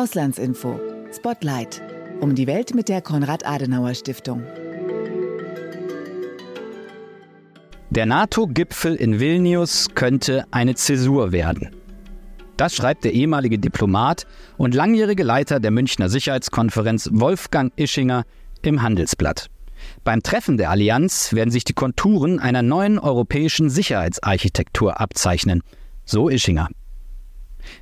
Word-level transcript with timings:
Auslandsinfo. 0.00 0.80
Spotlight. 1.14 1.82
Um 2.20 2.34
die 2.34 2.46
Welt 2.46 2.74
mit 2.74 2.88
der 2.88 3.02
Konrad-Adenauer-Stiftung. 3.02 4.42
Der 7.90 8.06
NATO-Gipfel 8.06 8.94
in 8.94 9.20
Vilnius 9.20 9.88
könnte 9.94 10.46
eine 10.52 10.74
Zäsur 10.74 11.32
werden. 11.32 11.76
Das 12.56 12.74
schreibt 12.74 13.04
der 13.04 13.12
ehemalige 13.12 13.58
Diplomat 13.58 14.26
und 14.56 14.74
langjährige 14.74 15.22
Leiter 15.22 15.60
der 15.60 15.70
Münchner 15.70 16.08
Sicherheitskonferenz 16.08 17.10
Wolfgang 17.12 17.70
Ischinger 17.76 18.24
im 18.62 18.80
Handelsblatt. 18.80 19.48
Beim 20.02 20.22
Treffen 20.22 20.56
der 20.56 20.70
Allianz 20.70 21.34
werden 21.34 21.50
sich 21.50 21.64
die 21.64 21.74
Konturen 21.74 22.38
einer 22.38 22.62
neuen 22.62 22.98
europäischen 22.98 23.68
Sicherheitsarchitektur 23.68 24.98
abzeichnen, 24.98 25.62
so 26.06 26.30
Ischinger. 26.30 26.68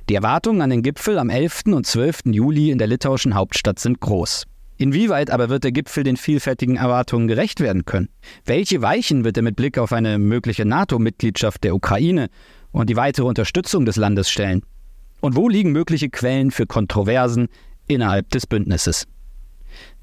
Die 0.09 0.15
Erwartungen 0.15 0.61
an 0.61 0.69
den 0.69 0.83
Gipfel 0.83 1.17
am 1.17 1.29
11. 1.29 1.63
und 1.67 1.85
12. 1.85 2.21
Juli 2.25 2.71
in 2.71 2.77
der 2.77 2.87
litauischen 2.87 3.35
Hauptstadt 3.35 3.79
sind 3.79 3.99
groß. 3.99 4.45
Inwieweit 4.77 5.29
aber 5.29 5.49
wird 5.49 5.65
der 5.65 5.73
Gipfel 5.73 6.05
den 6.05 6.15
vielfältigen 6.15 6.77
Erwartungen 6.77 7.27
gerecht 7.27 7.59
werden 7.59 7.83
können? 7.83 8.07
Welche 8.45 8.81
Weichen 8.81 9.25
wird 9.25 9.35
er 9.35 9.43
mit 9.43 9.57
Blick 9.57 9.77
auf 9.77 9.91
eine 9.91 10.17
mögliche 10.17 10.63
NATO-Mitgliedschaft 10.63 11.63
der 11.65 11.75
Ukraine 11.75 12.29
und 12.71 12.89
die 12.89 12.95
weitere 12.95 13.25
Unterstützung 13.25 13.85
des 13.85 13.97
Landes 13.97 14.29
stellen? 14.29 14.63
Und 15.19 15.35
wo 15.35 15.49
liegen 15.49 15.73
mögliche 15.73 16.09
Quellen 16.09 16.49
für 16.49 16.65
Kontroversen 16.65 17.49
innerhalb 17.87 18.29
des 18.29 18.47
Bündnisses? 18.47 19.05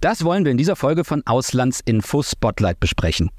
Das 0.00 0.24
wollen 0.24 0.44
wir 0.44 0.52
in 0.52 0.58
dieser 0.58 0.76
Folge 0.76 1.04
von 1.04 1.26
Auslandsinfo 1.26 2.22
Spotlight 2.22 2.78
besprechen. 2.78 3.30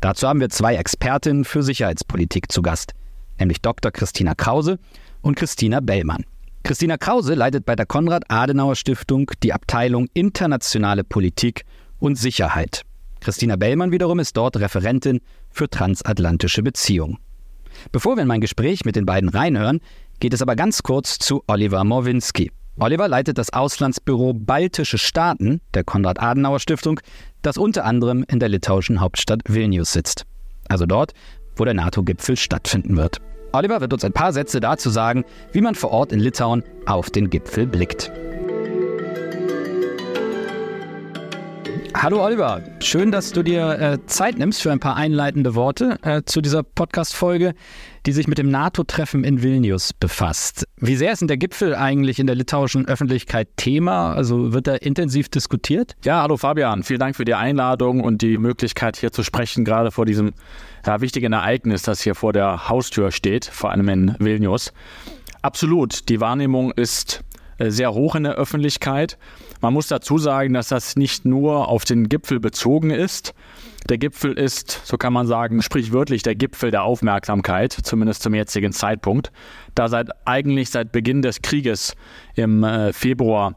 Dazu 0.00 0.28
haben 0.28 0.38
wir 0.38 0.50
zwei 0.50 0.76
Expertinnen 0.76 1.44
für 1.44 1.64
Sicherheitspolitik 1.64 2.52
zu 2.52 2.62
Gast, 2.62 2.92
nämlich 3.40 3.62
Dr. 3.62 3.90
Christina 3.90 4.36
Krause 4.36 4.78
und 5.24 5.34
Christina 5.36 5.80
Bellmann. 5.80 6.24
Christina 6.62 6.96
Krause 6.96 7.34
leitet 7.34 7.66
bei 7.66 7.74
der 7.74 7.86
Konrad-Adenauer-Stiftung 7.86 9.30
die 9.42 9.52
Abteilung 9.52 10.08
Internationale 10.14 11.02
Politik 11.02 11.64
und 11.98 12.16
Sicherheit. 12.16 12.82
Christina 13.20 13.56
Bellmann 13.56 13.90
wiederum 13.90 14.18
ist 14.18 14.36
dort 14.36 14.58
Referentin 14.58 15.20
für 15.50 15.68
transatlantische 15.68 16.62
Beziehungen. 16.62 17.18
Bevor 17.90 18.16
wir 18.16 18.22
in 18.22 18.28
mein 18.28 18.40
Gespräch 18.40 18.84
mit 18.84 18.96
den 18.96 19.06
beiden 19.06 19.30
reinhören, 19.30 19.80
geht 20.20 20.34
es 20.34 20.42
aber 20.42 20.56
ganz 20.56 20.82
kurz 20.82 21.18
zu 21.18 21.42
Oliver 21.48 21.82
Morwinski. 21.84 22.52
Oliver 22.76 23.08
leitet 23.08 23.38
das 23.38 23.52
Auslandsbüro 23.52 24.34
Baltische 24.34 24.98
Staaten 24.98 25.60
der 25.72 25.84
Konrad-Adenauer-Stiftung, 25.84 27.00
das 27.42 27.56
unter 27.56 27.84
anderem 27.84 28.24
in 28.28 28.40
der 28.40 28.48
litauischen 28.48 29.00
Hauptstadt 29.00 29.40
Vilnius 29.46 29.92
sitzt. 29.92 30.24
Also 30.68 30.86
dort, 30.86 31.12
wo 31.56 31.64
der 31.64 31.74
NATO-Gipfel 31.74 32.36
stattfinden 32.36 32.96
wird. 32.96 33.20
Oliver 33.54 33.80
wird 33.80 33.92
uns 33.92 34.04
ein 34.04 34.12
paar 34.12 34.32
Sätze 34.32 34.58
dazu 34.58 34.90
sagen, 34.90 35.24
wie 35.52 35.60
man 35.60 35.76
vor 35.76 35.90
Ort 35.90 36.12
in 36.12 36.18
Litauen 36.18 36.64
auf 36.86 37.10
den 37.10 37.30
Gipfel 37.30 37.66
blickt. 37.66 38.10
Hallo 41.96 42.22
Oliver, 42.22 42.60
schön, 42.80 43.12
dass 43.12 43.32
du 43.32 43.42
dir 43.42 43.78
äh, 43.78 44.06
Zeit 44.06 44.36
nimmst 44.36 44.60
für 44.60 44.72
ein 44.72 44.80
paar 44.80 44.96
einleitende 44.96 45.54
Worte 45.54 45.98
äh, 46.02 46.22
zu 46.24 46.42
dieser 46.42 46.62
Podcast-Folge, 46.62 47.54
die 48.04 48.12
sich 48.12 48.26
mit 48.26 48.36
dem 48.36 48.50
NATO-Treffen 48.50 49.24
in 49.24 49.42
Vilnius 49.42 49.92
befasst. 49.92 50.66
Wie 50.76 50.96
sehr 50.96 51.12
ist 51.12 51.20
denn 51.20 51.28
der 51.28 51.36
Gipfel 51.36 51.74
eigentlich 51.74 52.18
in 52.18 52.26
der 52.26 52.36
litauischen 52.36 52.86
Öffentlichkeit 52.86 53.48
Thema? 53.56 54.12
Also 54.12 54.52
wird 54.52 54.66
da 54.66 54.74
intensiv 54.74 55.28
diskutiert? 55.28 55.96
Ja, 56.04 56.20
hallo 56.20 56.36
Fabian, 56.36 56.82
vielen 56.82 57.00
Dank 57.00 57.16
für 57.16 57.24
die 57.24 57.34
Einladung 57.34 58.00
und 58.00 58.20
die 58.20 58.36
Möglichkeit 58.38 58.96
hier 58.96 59.12
zu 59.12 59.22
sprechen, 59.22 59.64
gerade 59.64 59.90
vor 59.90 60.04
diesem 60.04 60.32
ja, 60.84 61.00
wichtigen 61.00 61.32
Ereignis, 61.32 61.82
das 61.82 62.02
hier 62.02 62.16
vor 62.16 62.32
der 62.32 62.68
Haustür 62.68 63.12
steht, 63.12 63.46
vor 63.46 63.70
allem 63.70 63.88
in 63.88 64.16
Vilnius. 64.18 64.72
Absolut, 65.42 66.08
die 66.08 66.20
Wahrnehmung 66.20 66.72
ist 66.72 67.22
sehr 67.58 67.94
hoch 67.94 68.14
in 68.14 68.24
der 68.24 68.34
Öffentlichkeit. 68.34 69.18
Man 69.60 69.72
muss 69.72 69.88
dazu 69.88 70.18
sagen, 70.18 70.54
dass 70.54 70.68
das 70.68 70.96
nicht 70.96 71.24
nur 71.24 71.68
auf 71.68 71.84
den 71.84 72.08
Gipfel 72.08 72.40
bezogen 72.40 72.90
ist. 72.90 73.34
Der 73.88 73.98
Gipfel 73.98 74.32
ist, 74.32 74.80
so 74.84 74.96
kann 74.96 75.12
man 75.12 75.26
sagen, 75.26 75.60
sprichwörtlich 75.60 76.22
der 76.22 76.34
Gipfel 76.34 76.70
der 76.70 76.84
Aufmerksamkeit, 76.84 77.72
zumindest 77.72 78.22
zum 78.22 78.34
jetzigen 78.34 78.72
Zeitpunkt, 78.72 79.30
da 79.74 79.88
seit 79.88 80.08
eigentlich 80.26 80.70
seit 80.70 80.90
Beginn 80.90 81.20
des 81.20 81.42
Krieges 81.42 81.94
im 82.34 82.64
äh, 82.64 82.92
Februar 82.94 83.56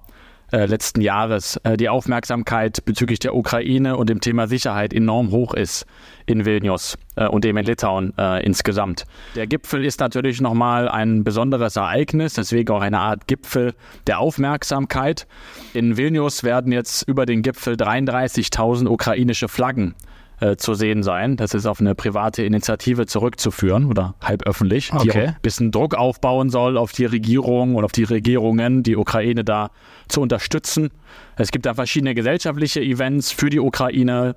äh, 0.52 0.66
letzten 0.66 1.02
Jahres 1.02 1.58
äh, 1.63 1.78
die 1.78 1.90
Aufmerksamkeit 1.90 2.84
bezüglich 2.85 3.19
der 3.19 3.35
Ukraine 3.35 3.97
und 3.97 4.09
dem 4.09 4.22
Thema 4.22 4.47
Sicherheit 4.47 4.94
enorm 4.94 5.31
hoch 5.31 5.53
ist 5.53 5.85
in 6.25 6.46
Vilnius 6.46 6.97
äh, 7.16 7.28
und 7.28 7.46
eben 7.46 7.58
in 7.58 7.66
Litauen 7.66 8.13
äh, 8.18 8.46
insgesamt. 8.46 9.06
Der 9.35 9.47
Gipfel 9.47 9.84
ist 9.85 10.00
natürlich 10.00 10.41
nochmal 10.41 10.90
ein 10.90 11.24
besonderes 11.24 11.75
Ereignis, 11.75 12.34
deswegen 12.34 12.72
auch 12.72 12.81
eine 12.81 13.00
Art 13.00 13.28
Gipfel 13.28 13.74
der 14.08 14.19
Aufmerksamkeit. 14.19 15.28
In 15.74 15.97
Vilnius 15.97 16.44
werden 16.44 16.72
jetzt 16.72 17.08
über 17.08 17.25
den 17.25 17.41
Gipfel 17.41 17.75
33.000 17.75 18.88
ukrainische 18.88 19.47
Flaggen 19.47 19.96
äh, 20.39 20.55
zu 20.55 20.73
sehen 20.73 21.03
sein. 21.03 21.35
Das 21.35 21.53
ist 21.53 21.65
auf 21.65 21.79
eine 21.79 21.95
private 21.95 22.43
Initiative 22.43 23.05
zurückzuführen 23.05 23.85
oder 23.85 24.15
halb 24.23 24.43
öffentlich, 24.43 24.93
okay. 24.93 25.09
die 25.11 25.19
ein 25.19 25.35
bisschen 25.41 25.71
Druck 25.71 25.95
aufbauen 25.95 26.49
soll 26.49 26.77
auf 26.77 26.91
die 26.91 27.05
Regierung 27.05 27.75
und 27.75 27.83
auf 27.83 27.91
die 27.91 28.03
Regierungen, 28.03 28.83
die 28.83 28.95
Ukraine 28.95 29.43
da 29.43 29.71
zu 30.07 30.21
unterstützen. 30.21 30.89
Es 31.35 31.51
gibt 31.51 31.65
da 31.65 31.73
verschiedene 31.73 32.13
gesellschaftliche 32.13 32.81
Events 32.81 33.31
für 33.31 33.49
die 33.49 33.59
Ukraine, 33.59 34.35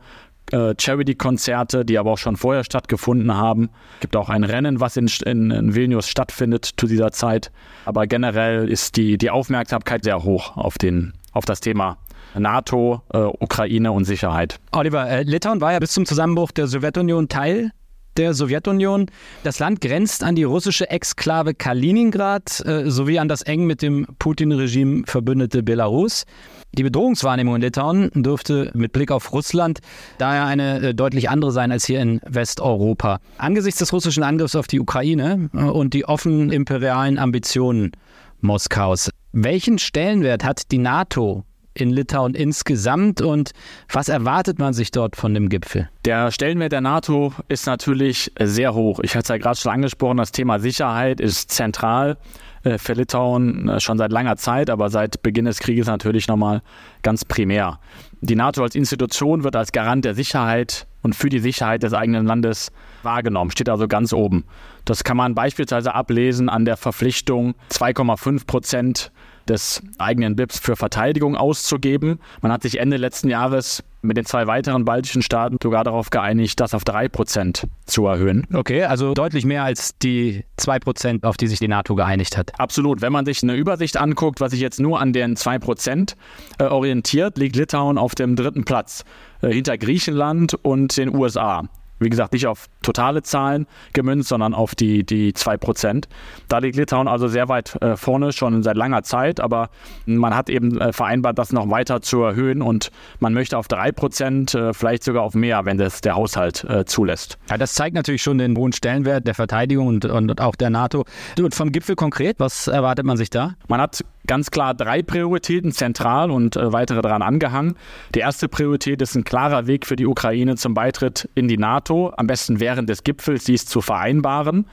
äh, 0.53 0.75
Charity-Konzerte, 0.79 1.85
die 1.85 1.99
aber 1.99 2.13
auch 2.13 2.19
schon 2.19 2.37
vorher 2.37 2.65
stattgefunden 2.65 3.35
haben. 3.35 3.71
Es 3.97 4.01
gibt 4.01 4.17
auch 4.17 4.29
ein 4.29 4.43
Rennen, 4.43 4.81
was 4.81 4.97
in, 4.97 5.09
in, 5.25 5.51
in, 5.51 5.75
Vilnius 5.75 6.09
stattfindet 6.09 6.69
zu 6.77 6.87
dieser 6.87 7.13
Zeit. 7.13 7.53
Aber 7.85 8.07
generell 8.07 8.69
ist 8.69 8.97
die, 8.97 9.17
die 9.17 9.31
Aufmerksamkeit 9.31 10.05
sehr 10.05 10.25
hoch 10.25 10.57
auf, 10.57 10.79
den, 10.79 11.13
auf 11.33 11.45
das 11.45 11.61
Thema 11.61 11.99
NATO, 12.35 13.03
äh, 13.13 13.19
Ukraine 13.19 13.93
und 13.93 14.05
Sicherheit. 14.05 14.59
Oliver, 14.73 15.09
äh, 15.09 15.23
Litauen 15.23 15.61
war 15.61 15.73
ja 15.73 15.79
bis 15.79 15.93
zum 15.93 16.07
Zusammenbruch 16.07 16.53
der 16.53 16.67
Sowjetunion 16.67 17.29
Teil 17.29 17.73
der 18.17 18.35
Sowjetunion. 18.35 19.07
Das 19.45 19.59
Land 19.59 19.81
grenzt 19.81 20.23
an 20.23 20.35
die 20.35 20.45
russische 20.45 20.91
Exklave 20.91 21.55
Kaliningrad 21.55 22.61
äh, 22.67 22.91
sowie 22.91 23.19
an 23.19 23.29
das 23.29 23.43
eng 23.43 23.67
mit 23.67 23.83
dem 23.83 24.07
Putin-Regime 24.19 25.05
verbündete 25.07 25.63
Belarus. 25.63 26.25
Die 26.73 26.83
Bedrohungswahrnehmung 26.83 27.57
in 27.57 27.63
Litauen 27.63 28.11
dürfte 28.15 28.71
mit 28.75 28.93
Blick 28.93 29.11
auf 29.11 29.33
Russland 29.33 29.81
daher 30.19 30.45
eine 30.45 30.81
äh, 30.81 30.95
deutlich 30.95 31.31
andere 31.31 31.53
sein 31.53 31.73
als 31.73 31.85
hier 31.85 32.01
in 32.01 32.21
Westeuropa. 32.27 33.21
Angesichts 33.39 33.79
des 33.79 33.93
russischen 33.93 34.23
Angriffs 34.23 34.55
auf 34.55 34.67
die 34.67 34.81
Ukraine 34.81 35.49
äh, 35.55 35.59
und 35.59 35.95
die 35.95 36.05
offenen 36.05 36.53
imperialen 36.53 37.19
Ambitionen 37.19 37.93
Moskaus, 38.41 39.11
welchen 39.33 39.79
Stellenwert 39.79 40.45
hat 40.45 40.71
die 40.73 40.79
NATO 40.79 41.45
in 41.81 41.91
Litauen 41.91 42.35
insgesamt 42.35 43.21
und 43.21 43.53
was 43.93 44.09
erwartet 44.09 44.59
man 44.59 44.73
sich 44.73 44.91
dort 44.91 45.17
von 45.17 45.35
dem 45.35 45.49
Gipfel? 45.49 45.89
Der 46.05 46.31
Stellenwert 46.31 46.73
der 46.73 46.81
NATO 46.81 47.33
ist 47.49 47.67
natürlich 47.67 48.33
sehr 48.41 48.75
hoch. 48.75 49.01
Ich 49.03 49.15
hatte 49.15 49.23
es 49.23 49.29
ja 49.29 49.37
gerade 49.39 49.57
schon 49.57 49.73
angesprochen, 49.73 50.17
das 50.17 50.33
Thema 50.33 50.59
Sicherheit 50.59 51.21
ist 51.21 51.51
zentral 51.51 52.17
äh, 52.63 52.79
für 52.79 52.93
Litauen 52.93 53.69
äh, 53.69 53.81
schon 53.81 53.99
seit 53.99 54.13
langer 54.13 54.37
Zeit, 54.37 54.71
aber 54.71 54.91
seit 54.91 55.23
Beginn 55.23 55.47
des 55.47 55.61
Krieges 55.61 55.87
natürlich 55.87 56.29
nochmal 56.29 56.63
ganz 57.03 57.25
primär. 57.25 57.79
Die 58.21 58.37
NATO 58.37 58.63
als 58.63 58.75
Institution 58.75 59.45
wird 59.45 59.57
als 59.57 59.73
Garant 59.73 60.05
der 60.05 60.15
Sicherheit 60.15 60.87
und 61.03 61.15
für 61.15 61.31
die 61.31 61.39
Sicherheit 61.39 61.83
des 61.83 61.95
eigenen 61.95 62.27
Landes 62.27 62.71
wahrgenommen, 63.03 63.51
steht 63.51 63.71
also 63.71 63.89
ganz 63.89 64.13
oben. 64.13 64.45
Das 64.85 65.05
kann 65.05 65.17
man 65.17 65.35
beispielsweise 65.35 65.95
ablesen 65.95 66.51
an 66.51 66.67
der 66.67 66.77
Verpflichtung, 66.77 67.55
2,5 67.71 68.47
Prozent 68.47 69.13
des 69.49 69.83
eigenen 69.99 70.37
BIPs 70.37 70.59
für 70.59 70.77
Verteidigung 70.77 71.37
auszugeben. 71.37 72.21
Man 72.43 72.53
hat 72.53 72.63
sich 72.63 72.79
Ende 72.79 72.97
letzten 72.97 73.29
Jahres 73.29 73.83
mit 74.03 74.17
den 74.17 74.25
zwei 74.25 74.47
weiteren 74.47 74.85
baltischen 74.85 75.23
Staaten 75.23 75.59
sogar 75.63 75.85
darauf 75.85 76.11
geeinigt, 76.11 76.61
das 76.61 76.75
auf 76.75 76.85
3% 76.85 77.65
zu 77.85 78.07
erhöhen. 78.07 78.47
Okay, 78.53 78.85
also 78.85 79.15
deutlich 79.15 79.45
mehr 79.45 79.65
als 79.65 79.97
die 79.99 80.45
2%, 80.59 81.25
auf 81.25 81.37
die 81.37 81.47
sich 81.47 81.59
die 81.59 81.69
NATO 81.69 81.95
geeinigt 81.95 82.37
hat. 82.37 82.59
Absolut. 82.59 83.03
Wenn 83.03 83.13
man 83.13 83.27
sich 83.27 83.43
eine 83.43 83.55
Übersicht 83.55 83.97
anguckt, 83.97 84.41
was 84.41 84.53
sich 84.53 84.61
jetzt 84.61 84.81
nur 84.81 85.01
an 85.01 85.13
den 85.13 85.37
2% 85.37 86.15
äh, 86.59 86.65
orientiert, 86.65 87.37
liegt 87.37 87.57
Litauen 87.57 87.99
auf 87.99 88.15
dem 88.15 88.37
dritten 88.37 88.65
Platz 88.65 89.05
äh, 89.43 89.53
hinter 89.53 89.77
Griechenland 89.77 90.55
und 90.63 90.97
den 90.97 91.15
USA. 91.15 91.65
Wie 92.01 92.09
gesagt, 92.09 92.33
nicht 92.33 92.47
auf 92.47 92.67
totale 92.83 93.23
Zahlen 93.23 93.67
gemünzt, 93.93 94.29
sondern 94.29 94.55
auf 94.55 94.75
die, 94.75 95.05
die 95.05 95.33
2%. 95.33 96.05
Da 96.49 96.59
liegt 96.59 96.77
Litauen 96.77 97.09
also 97.09 97.29
sehr 97.29 97.49
weit 97.49 97.81
äh, 97.83 97.97
vorne, 97.97 98.33
schon 98.33 98.63
seit 98.63 98.77
langer 98.77 99.03
Zeit, 99.03 99.39
aber 99.39 99.71
man 100.07 100.35
hat 100.35 100.51
eben 100.51 100.81
äh, 100.81 100.93
vereinbart, 100.93 101.39
das 101.39 101.53
noch 101.53 101.71
weiter 101.71 102.01
zu 102.01 102.23
erhöhen 102.23 102.63
und 102.63 102.91
man 103.21 103.35
möchte 103.35 103.59
auf 103.59 103.69
3%, 103.69 104.59
äh, 104.59 104.75
vielleicht 104.75 105.05
sogar 105.05 105.23
auf 105.23 105.35
mehr, 105.35 105.65
wenn 105.67 105.79
das 105.79 106.01
der 106.01 106.17
Haushalt 106.17 106.65
äh, 106.65 106.85
zulässt. 106.85 107.39
Ja, 107.51 107.59
das 107.59 107.75
zeigt 107.75 107.95
natürlich 107.95 108.23
schon 108.23 108.39
den 108.39 108.57
hohen 108.57 108.73
Stellenwert 108.73 109.27
der 109.27 109.35
Verteidigung 109.35 109.87
und, 109.87 110.05
und 110.07 110.41
auch 110.41 110.57
der 110.57 110.71
NATO. 110.71 111.05
Und 111.39 111.55
vom 111.55 111.71
Gipfel 111.71 111.97
konkret, 111.97 112.41
was 112.41 112.67
erwartet 112.67 113.05
man 113.05 113.17
sich 113.17 113.31
da? 113.31 113.55
Man 113.69 113.81
hat 113.81 114.03
ganz 114.31 114.53
klar 114.53 114.75
drei 114.75 115.03
Prioritäten 115.03 115.73
zentral 115.73 116.31
und 116.31 116.55
äh, 116.55 116.73
weitere 116.73 117.03
daran 117.03 117.21
angehangen. 117.21 117.75
Die 118.15 118.21
erste 118.21 118.49
Priorität 118.49 119.03
ist 119.03 119.17
ein 119.17 119.25
klarer 119.25 119.67
Weg 119.67 119.85
für 119.85 119.97
die 119.97 120.07
Ukraine 120.07 120.55
zum 120.55 120.73
Beitritt 120.73 121.29
in 121.35 121.49
die 121.49 121.59
NATO, 121.59 122.13
am 122.17 122.29
besten 122.29 122.61
während 122.61 122.89
des 122.89 123.03
Gipfels 123.03 123.43
dies 123.43 123.67
zu 123.67 123.81
vereinbaren. 123.81 124.69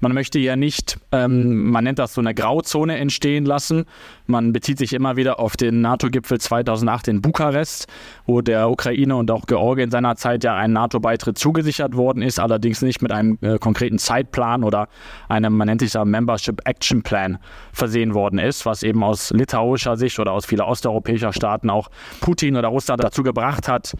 Man 0.00 0.12
möchte 0.12 0.38
ja 0.38 0.56
nicht, 0.56 0.98
ähm, 1.12 1.70
man 1.70 1.84
nennt 1.84 1.98
das 1.98 2.14
so 2.14 2.22
eine 2.22 2.34
Grauzone 2.34 2.96
entstehen 2.96 3.44
lassen. 3.44 3.84
Man 4.26 4.52
bezieht 4.52 4.78
sich 4.78 4.94
immer 4.94 5.16
wieder 5.16 5.38
auf 5.38 5.56
den 5.56 5.82
NATO-Gipfel 5.82 6.40
2008 6.40 7.08
in 7.08 7.22
Bukarest, 7.22 7.86
wo 8.24 8.40
der 8.40 8.70
Ukraine 8.70 9.16
und 9.16 9.30
auch 9.30 9.46
Georgien 9.46 9.90
seinerzeit 9.90 10.42
ja 10.42 10.56
ein 10.56 10.72
NATO-Beitritt 10.72 11.36
zugesichert 11.36 11.96
worden 11.96 12.22
ist, 12.22 12.40
allerdings 12.40 12.80
nicht 12.80 13.02
mit 13.02 13.12
einem 13.12 13.38
äh, 13.42 13.58
konkreten 13.58 13.98
Zeitplan 13.98 14.64
oder 14.64 14.88
einem, 15.28 15.56
man 15.56 15.66
nennt 15.66 15.82
sich 15.82 15.92
da 15.92 16.04
Membership 16.04 16.62
Action 16.64 17.02
Plan 17.02 17.38
versehen 17.72 18.14
worden 18.14 18.38
ist, 18.38 18.64
was 18.64 18.82
eben 18.82 19.04
aus 19.04 19.30
litauischer 19.30 19.98
Sicht 19.98 20.18
oder 20.18 20.32
aus 20.32 20.46
vieler 20.46 20.66
osteuropäischer 20.66 21.34
Staaten 21.34 21.68
auch 21.68 21.90
Putin 22.20 22.56
oder 22.56 22.68
Russland 22.68 23.04
dazu 23.04 23.22
gebracht 23.22 23.68
hat, 23.68 23.94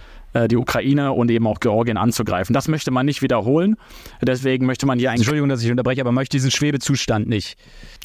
die 0.49 0.57
Ukraine 0.57 1.13
und 1.13 1.31
eben 1.31 1.47
auch 1.47 1.61
Georgien 1.61 1.97
anzugreifen. 1.97 2.55
Das 2.55 2.69
möchte 2.69 2.91
man 2.91 3.07
nicht 3.07 3.23
wiederholen. 3.23 3.77
Deswegen 4.23 4.67
möchte 4.67 4.87
man 4.87 4.99
hier 4.99 5.11
eigentlich. 5.11 5.21
Entschuldigung, 5.21 5.49
dass 5.49 5.63
ich 5.63 5.71
unterbreche, 5.71 6.01
aber 6.01 6.13
möchte 6.13 6.37
diesen 6.37 6.51
Schwebezustand 6.51 7.29
nicht. 7.29 7.57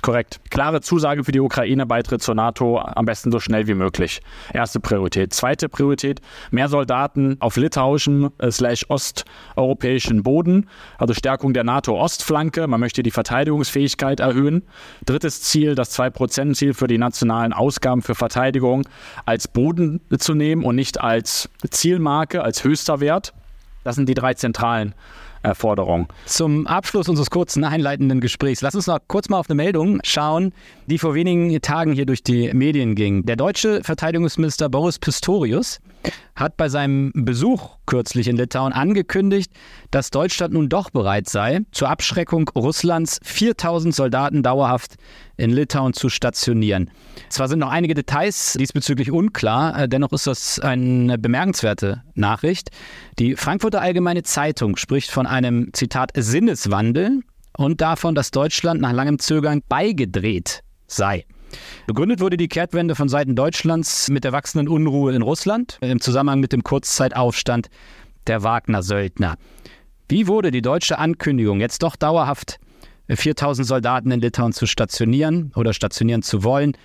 Korrekt. 0.01 0.39
Klare 0.51 0.81
Zusage 0.81 1.24
für 1.24 1.31
die 1.31 1.39
Ukraine, 1.39 1.86
Beitritt 1.86 2.21
zur 2.21 2.36
NATO 2.36 2.80
am 2.80 3.06
besten 3.06 3.31
so 3.31 3.39
schnell 3.39 3.65
wie 3.68 3.74
möglich. 3.74 4.21
Erste 4.53 4.80
Priorität. 4.80 5.33
Zweite 5.33 5.68
Priorität, 5.68 6.21
mehr 6.51 6.69
Soldaten 6.69 7.38
auf 7.39 7.56
litauischem 7.56 8.31
äh, 8.38 8.51
slash 8.51 8.86
osteuropäischen 8.89 10.21
Boden, 10.21 10.69
also 10.97 11.13
Stärkung 11.13 11.53
der 11.53 11.63
NATO-Ostflanke. 11.63 12.68
Man 12.68 12.80
möchte 12.80 13.03
die 13.03 13.12
Verteidigungsfähigkeit 13.12 14.19
erhöhen. 14.19 14.63
Drittes 15.06 15.42
Ziel, 15.42 15.75
das 15.75 15.97
2%-Ziel 15.97 16.74
für 16.74 16.88
die 16.88 16.97
nationalen 16.97 17.53
Ausgaben 17.53 18.01
für 18.01 18.15
Verteidigung 18.15 18.88
als 19.25 19.47
Boden 19.47 20.01
zu 20.19 20.36
nehmen 20.36 20.63
und 20.63 20.75
nicht 20.75 21.01
als 21.01 21.50
Zielmarke, 21.69 22.44
als 22.44 22.63
höchster 22.63 23.00
Wert. 23.00 23.33
Das 23.83 23.95
sind 23.95 24.09
die 24.09 24.13
drei 24.13 24.33
zentralen 24.33 24.94
Forderung. 25.53 26.07
Zum 26.25 26.65
Abschluss 26.65 27.09
unseres 27.09 27.30
kurzen 27.30 27.63
einleitenden 27.63 28.21
Gesprächs, 28.21 28.62
lass 28.62 28.74
uns 28.74 28.88
noch 28.88 29.00
kurz 29.07 29.30
mal 29.30 29.38
auf 29.38 29.50
eine 29.50 29.56
Meldung 29.56 30.00
schauen, 30.03 30.53
die 30.88 30.97
vor 30.97 31.13
wenigen 31.13 31.62
Tagen 31.62 31.92
hier 31.92 32.06
durch 32.06 32.24
die 32.24 32.51
Medien 32.53 32.95
ging. 32.95 33.25
Der 33.25 33.36
deutsche 33.36 33.83
Verteidigungsminister 33.83 34.69
Boris 34.69 34.97
Pistorius 34.97 35.80
hat 36.36 36.57
bei 36.57 36.69
seinem 36.69 37.12
Besuch 37.13 37.77
kürzlich 37.86 38.27
in 38.27 38.38
Litauen 38.38 38.74
angekündigt, 38.74 39.51
dass 39.92 40.09
Deutschland 40.09 40.53
nun 40.53 40.69
doch 40.69 40.89
bereit 40.89 41.30
sei, 41.30 41.62
zur 41.71 41.89
Abschreckung 41.89 42.50
Russlands 42.56 43.19
4000 43.24 43.94
Soldaten 43.94 44.44
dauerhaft 44.44 44.95
in 45.37 45.49
Litauen 45.49 45.93
zu 45.93 46.09
stationieren. 46.09 46.89
Zwar 47.29 47.47
sind 47.47 47.59
noch 47.59 47.69
einige 47.71 47.93
Details 47.93 48.53
diesbezüglich 48.59 49.11
unklar, 49.11 49.83
äh, 49.83 49.89
dennoch 49.89 50.11
ist 50.13 50.27
das 50.27 50.59
eine 50.59 51.17
bemerkenswerte 51.17 52.03
Nachricht. 52.13 52.69
Die 53.19 53.35
Frankfurter 53.35 53.81
Allgemeine 53.81 54.23
Zeitung 54.23 54.77
spricht 54.77 55.11
von 55.11 55.27
einem 55.27 55.69
Zitat 55.73 56.11
Sinneswandel 56.15 57.21
und 57.57 57.81
davon, 57.81 58.15
dass 58.15 58.31
Deutschland 58.31 58.81
nach 58.81 58.93
langem 58.93 59.19
Zögern 59.19 59.61
beigedreht 59.67 60.61
sei. 60.87 61.25
Begründet 61.87 62.19
wurde 62.19 62.37
die 62.37 62.47
Kehrtwende 62.47 62.95
von 62.95 63.09
Seiten 63.09 63.35
Deutschlands 63.35 64.09
mit 64.09 64.23
der 64.23 64.31
wachsenden 64.31 64.67
Unruhe 64.67 65.13
in 65.13 65.21
Russland 65.21 65.77
im 65.81 66.01
Zusammenhang 66.01 66.39
mit 66.39 66.51
dem 66.51 66.63
Kurzzeitaufstand 66.63 67.69
der 68.27 68.43
Wagner-Söldner. 68.43 69.35
Wie 70.09 70.27
wurde 70.27 70.51
die 70.51 70.61
deutsche 70.61 70.99
Ankündigung, 70.99 71.59
jetzt 71.59 71.83
doch 71.83 71.95
dauerhaft 71.95 72.59
4000 73.10 73.68
Soldaten 73.68 74.12
in 74.12 74.22
Litauen 74.22 74.54
zu 74.54 74.66
stationieren 74.66 75.52
oder 75.56 75.74
stationieren 75.74 76.22
zu 76.22 76.44
wollen, 76.44 76.75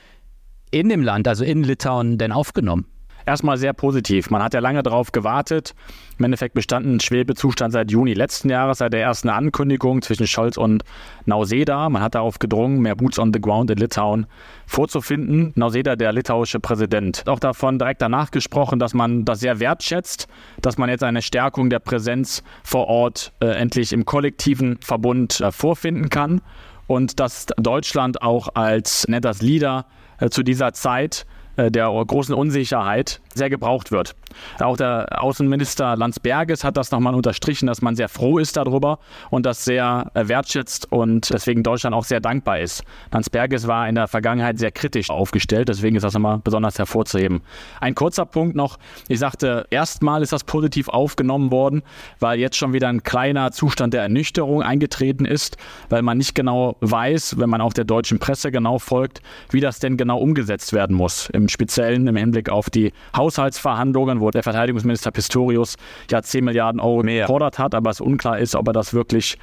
in 0.71 0.89
dem 0.89 1.03
Land, 1.03 1.27
also 1.27 1.45
in 1.45 1.65
Litauen, 1.65 2.19
denn 2.19 2.33
aufgenommen? 2.33 2.87
Erstmal 3.27 3.57
sehr 3.57 3.73
positiv. 3.73 4.31
Man 4.31 4.43
hat 4.43 4.55
ja 4.55 4.61
lange 4.61 4.83
darauf 4.83 5.13
gewartet. 5.13 5.75
Im 6.19 6.25
Endeffekt 6.25 6.55
bestand 6.55 6.87
ein 6.87 7.01
Schwebezustand 7.01 7.73
seit 7.73 7.91
Juni 7.91 8.15
letzten 8.15 8.51
Jahres, 8.51 8.79
seit 8.79 8.93
der 8.93 9.01
ersten 9.01 9.29
Ankündigung 9.29 10.03
zwischen 10.03 10.27
Scholz 10.27 10.57
und 10.57 10.83
Nauseda. 11.25 11.89
Man 11.89 12.03
hat 12.03 12.15
darauf 12.15 12.39
gedrungen, 12.39 12.81
mehr 12.81 12.95
Boots 12.95 13.19
on 13.19 13.33
the 13.33 13.41
Ground 13.41 13.71
in 13.71 13.79
Litauen 13.79 14.27
vorzufinden. 14.67 15.53
Nauseda, 15.55 15.97
der 15.97 16.13
litauische 16.13 16.61
Präsident, 16.61 17.21
hat 17.21 17.29
auch 17.29 17.39
davon 17.39 17.79
direkt 17.79 18.03
danach 18.03 18.31
gesprochen, 18.31 18.79
dass 18.79 18.95
man 18.95 19.25
das 19.25 19.41
sehr 19.41 19.61
wertschätzt, 19.61 20.29
dass 20.61 20.77
man 20.77 20.91
jetzt 20.91 21.03
eine 21.03 21.23
Stärkung 21.23 21.71
der 21.71 21.79
Präsenz 21.79 22.43
vor 22.63 22.87
Ort 22.89 23.33
äh, 23.41 23.47
endlich 23.47 23.93
im 23.93 24.05
kollektiven 24.05 24.79
Verbund 24.81 25.41
äh, 25.41 25.53
vorfinden 25.53 26.11
kann 26.11 26.43
und 26.91 27.21
dass 27.21 27.47
Deutschland 27.57 28.21
auch 28.21 28.49
als 28.55 29.07
nennt 29.07 29.25
das 29.25 29.43
Leader 29.43 29.87
äh, 30.19 30.29
zu 30.29 30.43
dieser 30.43 30.73
Zeit 30.73 31.25
der 31.69 31.91
großen 32.07 32.35
Unsicherheit 32.35 33.21
sehr 33.35 33.51
gebraucht 33.51 33.93
wird. 33.93 34.15
Auch 34.61 34.77
der 34.77 35.23
Außenminister 35.23 35.97
Landsbergis 35.97 36.65
hat 36.65 36.77
das 36.77 36.91
nochmal 36.91 37.15
unterstrichen, 37.15 37.67
dass 37.67 37.83
man 37.83 37.97
sehr 37.97 38.09
froh 38.09 38.39
ist 38.39 38.57
darüber 38.57 38.99
und 39.31 39.47
das 39.47 39.65
sehr 39.65 40.11
äh, 40.15 40.29
wertschätzt 40.29 40.91
und 40.91 41.31
deswegen 41.33 41.63
Deutschland 41.63 41.95
auch 41.95 42.05
sehr 42.05 42.21
dankbar 42.21 42.61
ist. 42.61 42.83
Landsbergis 43.13 43.67
war 43.67 43.89
in 43.89 43.95
der 43.95 44.09
Vergangenheit 44.09 44.59
sehr 44.59 44.73
kritisch 44.73 45.11
aufgestellt, 45.11 45.69
deswegen 45.69 45.97
ist 45.97 46.03
das 46.03 46.15
immer 46.15 46.39
besonders 46.39 46.79
hervorzuheben. 46.79 47.43
Ein 47.81 47.95
kurzer 47.95 48.27
Punkt 48.27 48.57
noch. 48.57 48.79
Ich 49.09 49.19
sagte, 49.19 49.67
erstmal 49.71 50.23
ist 50.23 50.33
das 50.33 50.45
positiv 50.45 50.89
aufgenommen 50.89 51.51
worden, 51.51 51.83
weil 52.19 52.39
jetzt 52.39 52.57
schon 52.57 52.73
wieder 52.73 52.89
ein 52.89 53.03
kleiner 53.03 53.53
Zustand 53.53 53.95
der 53.95 54.03
Ernüchterung 54.03 54.63
eingetreten 54.63 55.25
ist, 55.25 55.57
weil 55.89 56.03
man 56.03 56.19
nicht 56.19 56.35
genau 56.35 56.77
weiß, 56.81 57.39
wenn 57.39 57.51
man 57.51 57.61
auch 57.61 57.73
der 57.73 57.85
deutschen 57.85 58.19
Presse 58.19 58.51
genau 58.51 58.79
folgt, 58.79 59.23
wie 59.51 59.61
das 59.61 59.79
denn 59.79 59.97
genau 59.97 60.19
umgesetzt 60.19 60.73
werden 60.73 60.97
muss. 60.97 61.29
Im 61.31 61.49
Speziellen 61.49 62.07
im 62.07 62.17
Hinblick 62.17 62.49
auf 62.49 62.71
die 62.71 62.93
Haushaltsverhandlungen, 63.31 64.21
wo 64.21 64.31
der 64.31 64.43
Verteidigungsminister 64.43 65.13
Pistorius 65.13 65.77
ja 66.11 66.21
10 66.21 66.45
Milliarden 66.45 66.81
Euro 66.81 67.03
mehr 67.03 67.27
gefordert 67.27 67.59
hat, 67.59 67.75
aber 67.75 67.91
es 67.91 68.01
unklar 68.01 68.39
ist, 68.39 68.57
ob 68.57 68.67
er 68.67 68.73
das 68.73 68.93
wirklich 68.93 69.39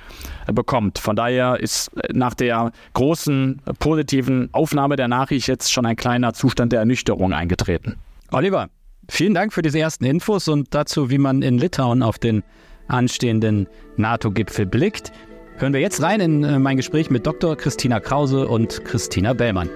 äh, 0.47 0.53
bekommt. 0.53 0.99
Von 0.99 1.15
daher 1.15 1.59
ist 1.59 1.89
äh, 1.95 2.13
nach 2.13 2.33
der 2.33 2.71
großen 2.93 3.61
äh, 3.65 3.73
positiven 3.73 4.49
Aufnahme 4.51 4.97
der 4.97 5.07
Nachricht 5.07 5.47
jetzt 5.47 5.71
schon 5.71 5.85
ein 5.85 5.95
kleiner 5.95 6.33
Zustand 6.33 6.73
der 6.73 6.79
Ernüchterung 6.79 7.31
eingetreten. 7.31 7.95
Oliver, 8.31 8.67
vielen 9.09 9.33
Dank 9.33 9.53
für 9.53 9.61
diese 9.61 9.79
ersten 9.79 10.03
Infos 10.03 10.49
und 10.49 10.73
dazu, 10.73 11.09
wie 11.09 11.17
man 11.17 11.41
in 11.41 11.57
Litauen 11.57 12.03
auf 12.03 12.19
den 12.19 12.43
anstehenden 12.89 13.67
NATO-Gipfel 13.95 14.65
blickt. 14.65 15.13
Hören 15.57 15.73
wir 15.73 15.79
jetzt 15.79 16.01
rein 16.03 16.19
in 16.19 16.61
mein 16.61 16.77
Gespräch 16.77 17.09
mit 17.09 17.25
Dr. 17.25 17.55
Christina 17.55 17.99
Krause 17.99 18.47
und 18.47 18.85
Christina 18.85 19.33
Bellmann. 19.33 19.69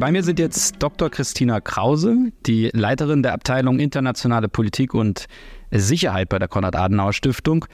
Bei 0.00 0.10
mir 0.10 0.22
sind 0.22 0.38
jetzt 0.38 0.76
Dr. 0.78 1.10
Christina 1.10 1.60
Krause, 1.60 2.32
die 2.46 2.70
Leiterin 2.72 3.22
der 3.22 3.34
Abteilung 3.34 3.78
Internationale 3.78 4.48
Politik 4.48 4.94
und 4.94 5.26
Sicherheit 5.70 6.30
bei 6.30 6.38
der 6.38 6.48
Konrad-Adenauer-Stiftung 6.48 7.66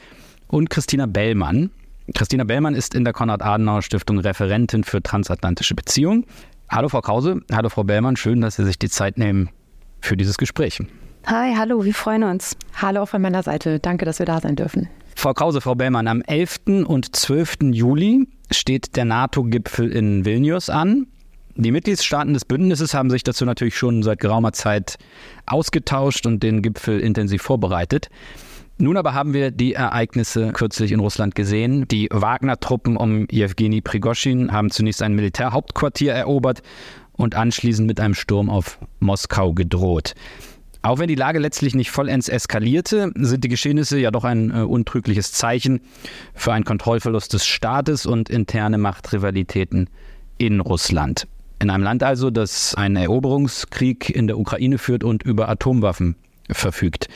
und 0.48 0.68
Christina 0.68 1.06
Bellmann. 1.06 1.70
Christina 2.14 2.42
Bellmann 2.42 2.74
ist 2.74 2.96
in 2.96 3.04
der 3.04 3.12
Konrad-Adenauer-Stiftung 3.12 4.18
Referentin 4.18 4.82
für 4.82 5.00
transatlantische 5.00 5.76
Beziehungen. 5.76 6.26
Hallo 6.68 6.88
Frau 6.88 7.00
Krause, 7.00 7.42
hallo 7.52 7.68
Frau 7.68 7.84
Bellmann, 7.84 8.16
schön, 8.16 8.40
dass 8.40 8.56
Sie 8.56 8.64
sich 8.64 8.80
die 8.80 8.90
Zeit 8.90 9.18
nehmen 9.18 9.50
für 10.00 10.16
dieses 10.16 10.36
Gespräch. 10.36 10.80
Hi, 11.26 11.54
hallo, 11.56 11.84
wir 11.84 11.94
freuen 11.94 12.24
uns. 12.24 12.56
Hallo 12.74 13.02
auch 13.02 13.08
von 13.08 13.22
meiner 13.22 13.44
Seite, 13.44 13.78
danke, 13.78 14.04
dass 14.04 14.18
wir 14.18 14.26
da 14.26 14.40
sein 14.40 14.56
dürfen. 14.56 14.88
Frau 15.14 15.32
Krause, 15.32 15.60
Frau 15.60 15.76
Bellmann, 15.76 16.08
am 16.08 16.22
11. 16.22 16.86
und 16.88 17.14
12. 17.14 17.58
Juli 17.70 18.26
steht 18.50 18.96
der 18.96 19.04
NATO-Gipfel 19.04 19.92
in 19.92 20.24
Vilnius 20.24 20.70
an. 20.70 21.06
Die 21.58 21.72
Mitgliedstaaten 21.72 22.34
des 22.34 22.44
Bündnisses 22.44 22.92
haben 22.92 23.08
sich 23.08 23.22
dazu 23.22 23.46
natürlich 23.46 23.78
schon 23.78 24.02
seit 24.02 24.20
geraumer 24.20 24.52
Zeit 24.52 24.98
ausgetauscht 25.46 26.26
und 26.26 26.42
den 26.42 26.60
Gipfel 26.60 27.00
intensiv 27.00 27.40
vorbereitet. 27.40 28.10
Nun 28.76 28.98
aber 28.98 29.14
haben 29.14 29.32
wir 29.32 29.50
die 29.50 29.72
Ereignisse 29.72 30.52
kürzlich 30.52 30.92
in 30.92 31.00
Russland 31.00 31.34
gesehen. 31.34 31.88
Die 31.88 32.10
Wagner-Truppen 32.12 32.98
um 32.98 33.26
Jewgeni 33.30 33.80
Prigoschin 33.80 34.52
haben 34.52 34.70
zunächst 34.70 35.00
ein 35.00 35.14
Militärhauptquartier 35.14 36.12
erobert 36.12 36.60
und 37.12 37.34
anschließend 37.34 37.88
mit 37.88 38.00
einem 38.00 38.12
Sturm 38.12 38.50
auf 38.50 38.78
Moskau 39.00 39.54
gedroht. 39.54 40.12
Auch 40.82 40.98
wenn 40.98 41.08
die 41.08 41.14
Lage 41.14 41.38
letztlich 41.38 41.74
nicht 41.74 41.90
vollends 41.90 42.28
eskalierte, 42.28 43.12
sind 43.14 43.44
die 43.44 43.48
Geschehnisse 43.48 43.98
ja 43.98 44.10
doch 44.10 44.24
ein 44.24 44.50
äh, 44.50 44.60
untrügliches 44.60 45.32
Zeichen 45.32 45.80
für 46.34 46.52
einen 46.52 46.66
Kontrollverlust 46.66 47.32
des 47.32 47.46
Staates 47.46 48.04
und 48.04 48.28
interne 48.28 48.76
Machtrivalitäten 48.76 49.88
in 50.36 50.60
Russland. 50.60 51.26
In 51.58 51.70
einem 51.70 51.84
Land 51.84 52.02
also, 52.02 52.30
das 52.30 52.74
einen 52.74 52.96
Eroberungskrieg 52.96 54.10
in 54.10 54.26
der 54.26 54.38
Ukraine 54.38 54.78
führt 54.78 55.04
und 55.04 55.22
über 55.22 55.48
Atomwaffen 55.48 56.16
verfügt. 56.50 57.08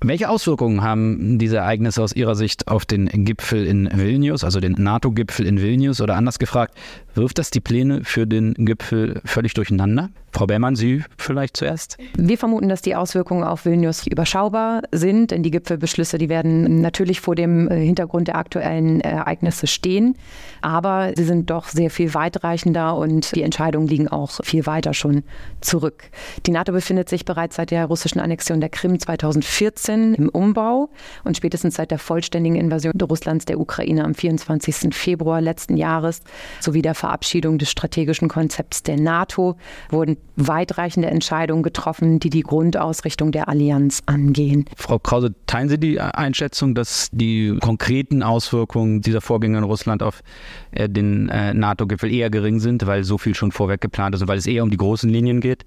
Welche 0.00 0.28
Auswirkungen 0.28 0.82
haben 0.82 1.38
diese 1.38 1.58
Ereignisse 1.58 2.02
aus 2.02 2.12
Ihrer 2.12 2.34
Sicht 2.34 2.68
auf 2.68 2.84
den 2.84 3.06
Gipfel 3.24 3.66
in 3.66 3.88
Vilnius, 3.90 4.44
also 4.44 4.60
den 4.60 4.72
NATO-Gipfel 4.72 5.46
in 5.46 5.62
Vilnius? 5.62 6.00
Oder 6.00 6.16
anders 6.16 6.38
gefragt, 6.38 6.76
Wirft 7.14 7.38
das 7.38 7.50
die 7.50 7.60
Pläne 7.60 8.02
für 8.02 8.26
den 8.26 8.54
Gipfel 8.54 9.20
völlig 9.24 9.54
durcheinander? 9.54 10.10
Frau 10.34 10.46
Bellmann, 10.46 10.74
Sie 10.74 11.04
vielleicht 11.16 11.56
zuerst? 11.56 11.96
Wir 12.16 12.36
vermuten, 12.36 12.68
dass 12.68 12.82
die 12.82 12.96
Auswirkungen 12.96 13.44
auf 13.44 13.66
Vilnius 13.66 14.04
überschaubar 14.08 14.82
sind, 14.90 15.30
denn 15.30 15.44
die 15.44 15.52
Gipfelbeschlüsse, 15.52 16.18
die 16.18 16.28
werden 16.28 16.80
natürlich 16.80 17.20
vor 17.20 17.36
dem 17.36 17.70
äh, 17.70 17.76
Hintergrund 17.84 18.26
der 18.26 18.34
aktuellen 18.34 19.00
Ereignisse 19.00 19.68
stehen. 19.68 20.16
Aber 20.60 21.12
sie 21.16 21.22
sind 21.22 21.50
doch 21.50 21.68
sehr 21.68 21.88
viel 21.88 22.14
weitreichender 22.14 22.96
und 22.96 23.36
die 23.36 23.42
Entscheidungen 23.42 23.86
liegen 23.86 24.08
auch 24.08 24.40
viel 24.42 24.66
weiter 24.66 24.92
schon 24.92 25.22
zurück. 25.60 26.10
Die 26.46 26.50
NATO 26.50 26.72
befindet 26.72 27.08
sich 27.08 27.24
bereits 27.24 27.54
seit 27.54 27.70
der 27.70 27.86
russischen 27.86 28.18
Annexion 28.18 28.60
der 28.60 28.70
Krim 28.70 28.98
2014 28.98 30.14
im 30.14 30.28
Umbau 30.30 30.90
und 31.22 31.36
spätestens 31.36 31.76
seit 31.76 31.92
der 31.92 32.00
vollständigen 32.00 32.56
Invasion 32.56 33.00
Russlands 33.00 33.44
der 33.44 33.60
Ukraine 33.60 34.04
am 34.04 34.16
24. 34.16 34.92
Februar 34.92 35.40
letzten 35.40 35.76
Jahres 35.76 36.22
sowie 36.60 36.82
der 36.82 36.96
Verabschiedung 37.04 37.58
des 37.58 37.70
strategischen 37.70 38.28
Konzepts 38.28 38.82
der 38.82 38.98
NATO 38.98 39.56
wurden 39.90 40.16
weitreichende 40.36 41.10
Entscheidungen 41.10 41.62
getroffen, 41.62 42.18
die 42.18 42.30
die 42.30 42.42
Grundausrichtung 42.42 43.30
der 43.30 43.48
Allianz 43.48 44.02
angehen. 44.06 44.64
Frau 44.74 44.98
Krause, 44.98 45.34
teilen 45.46 45.68
Sie 45.68 45.78
die 45.78 46.00
Einschätzung, 46.00 46.74
dass 46.74 47.10
die 47.12 47.58
konkreten 47.60 48.22
Auswirkungen 48.22 49.02
dieser 49.02 49.20
Vorgänge 49.20 49.58
in 49.58 49.64
Russland 49.64 50.02
auf 50.02 50.22
äh, 50.70 50.88
den 50.88 51.28
äh, 51.28 51.52
NATO-Gipfel 51.52 52.10
eher 52.10 52.30
gering 52.30 52.58
sind, 52.58 52.86
weil 52.86 53.04
so 53.04 53.18
viel 53.18 53.34
schon 53.34 53.52
vorweg 53.52 53.82
geplant 53.82 54.14
ist 54.14 54.22
und 54.22 54.28
weil 54.28 54.38
es 54.38 54.46
eher 54.46 54.62
um 54.62 54.70
die 54.70 54.78
großen 54.78 55.10
Linien 55.10 55.42
geht? 55.42 55.66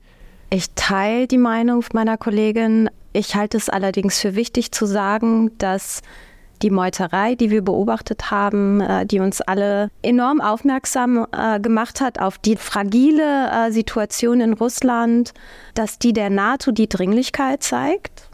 Ich 0.50 0.72
teile 0.74 1.28
die 1.28 1.38
Meinung 1.38 1.86
meiner 1.94 2.18
Kollegin. 2.18 2.90
Ich 3.14 3.36
halte 3.36 3.58
es 3.58 3.70
allerdings 3.70 4.20
für 4.20 4.34
wichtig 4.34 4.72
zu 4.72 4.88
sagen, 4.88 5.52
dass 5.60 6.02
die 6.62 6.70
Meuterei, 6.70 7.36
die 7.36 7.50
wir 7.50 7.62
beobachtet 7.62 8.32
haben, 8.32 8.82
äh, 8.82 9.06
die 9.06 9.20
uns 9.20 9.42
alle 9.42 9.90
enorm 10.02 10.42
aufmerksam 10.42 11.26
äh, 11.32 11.60
gemacht 11.60 12.02
hat 12.02 12.20
auf 12.20 12.38
die 12.38 12.56
fragile 12.56 13.50
äh, 13.50 13.72
Situation 13.72 14.42
in 14.42 14.54
Russland, 14.54 15.34
dass 15.74 16.00
die 16.00 16.14
der 16.14 16.30
NATO 16.30 16.72
die 16.72 16.90
Dringlichkeit 16.90 17.64
zeigt, 17.64 18.30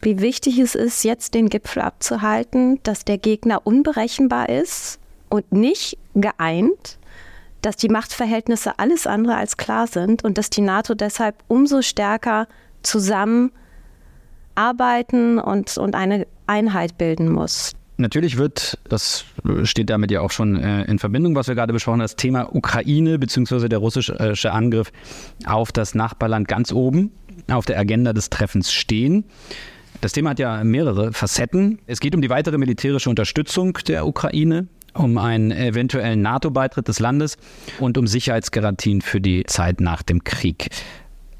wie 0.00 0.20
wichtig 0.20 0.58
es 0.58 0.74
ist, 0.74 1.02
jetzt 1.04 1.34
den 1.34 1.48
Gipfel 1.48 1.82
abzuhalten, 1.82 2.78
dass 2.82 3.04
der 3.04 3.18
Gegner 3.18 3.66
unberechenbar 3.66 4.48
ist 4.48 4.98
und 5.28 5.50
nicht 5.52 5.98
geeint, 6.14 6.98
dass 7.62 7.76
die 7.76 7.88
Machtverhältnisse 7.88 8.78
alles 8.78 9.06
andere 9.06 9.36
als 9.36 9.56
klar 9.56 9.86
sind 9.86 10.22
und 10.22 10.36
dass 10.36 10.50
die 10.50 10.60
NATO 10.60 10.94
deshalb 10.94 11.36
umso 11.48 11.80
stärker 11.80 12.46
zusammen 12.82 13.50
arbeiten 14.54 15.38
und, 15.38 15.76
und 15.78 15.94
eine 15.94 16.26
Einheit 16.46 16.98
bilden 16.98 17.30
muss. 17.30 17.72
Natürlich 17.96 18.38
wird, 18.38 18.78
das 18.88 19.24
steht 19.62 19.88
damit 19.88 20.10
ja 20.10 20.20
auch 20.20 20.32
schon 20.32 20.56
äh, 20.56 20.82
in 20.84 20.98
Verbindung, 20.98 21.36
was 21.36 21.46
wir 21.46 21.54
gerade 21.54 21.72
besprochen 21.72 21.94
haben, 21.94 22.00
das 22.00 22.16
Thema 22.16 22.52
Ukraine 22.54 23.20
bzw. 23.20 23.68
der 23.68 23.78
russische 23.78 24.52
Angriff 24.52 24.90
auf 25.46 25.70
das 25.70 25.94
Nachbarland 25.94 26.48
ganz 26.48 26.72
oben 26.72 27.12
auf 27.50 27.66
der 27.66 27.78
Agenda 27.78 28.12
des 28.12 28.30
Treffens 28.30 28.72
stehen. 28.72 29.24
Das 30.00 30.12
Thema 30.12 30.30
hat 30.30 30.38
ja 30.38 30.62
mehrere 30.64 31.12
Facetten. 31.12 31.78
Es 31.86 32.00
geht 32.00 32.14
um 32.14 32.22
die 32.22 32.30
weitere 32.30 32.58
militärische 32.58 33.08
Unterstützung 33.10 33.78
der 33.86 34.06
Ukraine, 34.06 34.66
um 34.92 35.18
einen 35.18 35.50
eventuellen 35.50 36.20
NATO-Beitritt 36.22 36.88
des 36.88 37.00
Landes 37.00 37.36
und 37.80 37.96
um 37.96 38.06
Sicherheitsgarantien 38.06 39.02
für 39.02 39.20
die 39.20 39.44
Zeit 39.44 39.80
nach 39.80 40.02
dem 40.02 40.24
Krieg. 40.24 40.68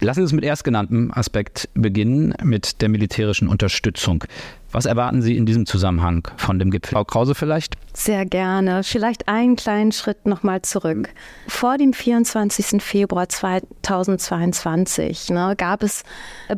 Lassen 0.01 0.21
Sie 0.21 0.23
uns 0.23 0.33
mit 0.33 0.45
erstgenanntem 0.45 1.11
Aspekt 1.13 1.69
beginnen, 1.75 2.35
mit 2.43 2.81
der 2.83 2.89
militärischen 2.89 3.49
Unterstützung. 3.49 4.25
Was 4.73 4.87
erwarten 4.87 5.23
Sie 5.23 5.37
in 5.37 5.47
diesem 5.47 5.67
Zusammenhang 5.67 6.29
von 6.37 6.59
dem 6.59 6.71
Gipfel? 6.71 6.95
Frau 6.95 7.05
Krause 7.05 7.35
vielleicht? 7.35 7.77
Sehr 7.97 8.27
gerne. 8.27 8.83
Vielleicht 8.83 9.29
einen 9.29 9.55
kleinen 9.55 9.93
Schritt 9.93 10.27
nochmal 10.27 10.63
zurück. 10.63 11.11
Vor 11.47 11.79
dem 11.79 11.93
24. 11.93 12.83
Februar 12.83 13.29
2022 13.29 15.31
ne, 15.31 15.55
gab 15.57 15.85
es 15.85 16.03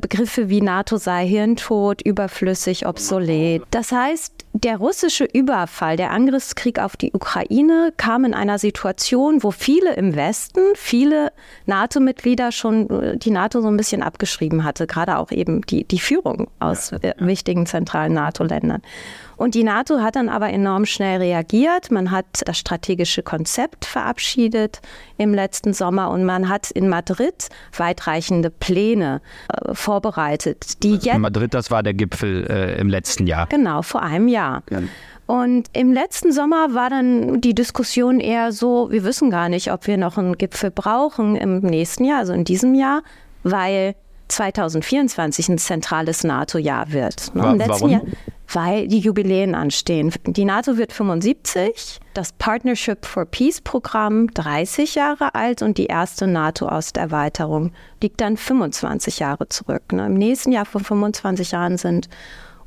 Begriffe 0.01 0.49
wie 0.49 0.63
NATO 0.63 0.97
sei 0.97 1.27
hirntot, 1.27 2.01
überflüssig, 2.01 2.87
obsolet. 2.87 3.63
Das 3.71 3.93
heißt, 3.93 4.47
der 4.55 4.79
russische 4.79 5.25
Überfall, 5.25 5.99
der 5.99 6.11
Angriffskrieg 6.11 6.79
auf 6.79 6.97
die 6.97 7.13
Ukraine 7.13 7.93
kam 7.99 8.25
in 8.25 8.33
einer 8.33 8.59
Situation, 8.59 9.43
wo 9.43 9.51
viele 9.51 9.95
im 9.95 10.17
Westen, 10.17 10.61
viele 10.75 11.33
NATO-Mitglieder 11.67 12.51
schon 12.51 12.89
äh, 12.89 13.19
die 13.19 13.31
NATO 13.31 13.61
so 13.61 13.69
ein 13.69 13.77
bisschen 13.77 14.03
abgeschrieben 14.03 14.65
hatte, 14.65 14.87
gerade 14.87 15.19
auch 15.19 15.31
eben 15.31 15.61
die, 15.63 15.85
die 15.85 15.99
Führung 15.99 16.49
aus 16.61 16.91
ja, 16.91 16.99
ja. 17.03 17.13
wichtigen 17.19 17.67
zentralen 17.67 18.15
NATO-Ländern. 18.15 18.81
Und 19.37 19.55
die 19.55 19.65
NATO 19.65 20.01
hat 20.01 20.17
dann 20.17 20.29
aber 20.29 20.49
enorm 20.51 20.87
schnell 20.87 21.19
reagiert. 21.19 21.91
Man 21.91 22.11
hat 22.11 22.27
das 22.45 22.59
strategische 22.59 23.23
Konzept 23.23 23.85
verabschiedet 23.85 24.81
im 25.19 25.35
letzten 25.35 25.73
Sommer 25.73 26.11
und 26.11 26.25
man 26.25 26.49
hat 26.49 26.71
in 26.71 26.89
Madrid 26.89 27.49
weitreichende 27.77 28.51
Pläne 28.51 29.21
äh, 29.49 29.75
vorbereitet, 29.75 30.83
die 30.83 30.97
jetzt. 30.97 31.19
Madrid, 31.19 31.55
das 31.55 31.71
war 31.71 31.83
der 31.83 31.95
Gipfel 31.95 32.47
äh, 32.49 32.81
im 32.81 32.89
letzten 32.89 33.27
Jahr. 33.27 33.47
Genau, 33.47 33.83
vor 33.83 34.03
einem 34.03 34.29
Jahr. 34.29 34.63
Ja. 34.71 34.81
Und 35.27 35.67
im 35.73 35.93
letzten 35.93 36.33
Sommer 36.33 36.75
war 36.75 36.89
dann 36.89 37.41
die 37.41 37.55
Diskussion 37.55 38.21
eher 38.21 38.53
so, 38.53 38.91
wir 38.93 39.03
wissen 39.03 39.29
gar 39.29 39.49
nicht, 39.49 39.73
ob 39.73 39.89
wir 39.89 39.97
noch 39.97 40.19
einen 40.19 40.39
Gipfel 40.39 40.71
brauchen 40.71 41.35
im 41.35 41.59
nächsten 41.59 42.05
Jahr, 42.05 42.21
also 42.21 42.33
in 42.33 42.45
diesem 42.45 42.75
Jahr, 42.75 43.03
weil 43.43 43.97
2024 44.29 45.49
ein 45.49 45.59
zentrales 45.59 46.25
NATO-Jahr 46.25 46.93
wird. 46.93 47.35
Ne? 47.35 47.51
Im 47.51 47.59
letzten 47.59 47.71
Warum? 47.73 47.91
Jahr, 47.91 48.03
weil 48.53 48.89
die 48.89 48.99
Jubiläen 48.99 49.55
anstehen. 49.55 50.13
Die 50.27 50.45
NATO 50.45 50.77
wird 50.77 50.93
75, 50.93 52.01
das 52.15 52.33
Partnership 52.33 53.05
for 53.05 53.25
Peace 53.25 53.61
Programm 53.61 54.29
30 54.33 54.95
Jahre 54.95 55.35
alt 55.35 55.63
und 55.63 55.79
die 55.79 55.87
erste 55.87 56.27
NATO-Osterweiterung 56.27 57.73
liegt 58.03 58.21
dann 58.21 58.37
25 58.37 59.19
Jahre 59.19 59.49
zurück. 59.49 59.93
Ne? 59.93 60.07
Im 60.07 60.15
nächsten 60.15 60.53
Jahr 60.53 60.67
vor 60.67 60.81
25 60.81 61.51
Jahren 61.53 61.79
sind 61.79 62.09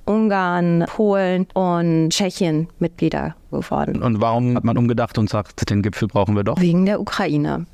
Ungarn, 0.06 0.86
Polen 0.88 1.48
und 1.54 2.10
Tschechien 2.10 2.68
Mitglieder 2.80 3.36
geworden. 3.52 4.02
Und 4.02 4.20
warum 4.20 4.56
hat 4.56 4.64
man 4.64 4.78
umgedacht 4.78 5.18
und 5.18 5.30
sagt, 5.30 5.70
den 5.70 5.84
Gipfel 5.84 6.08
brauchen 6.08 6.36
wir 6.36 6.44
doch? 6.44 6.60
Wegen 6.60 6.86
der 6.86 7.00
Ukraine. 7.00 7.68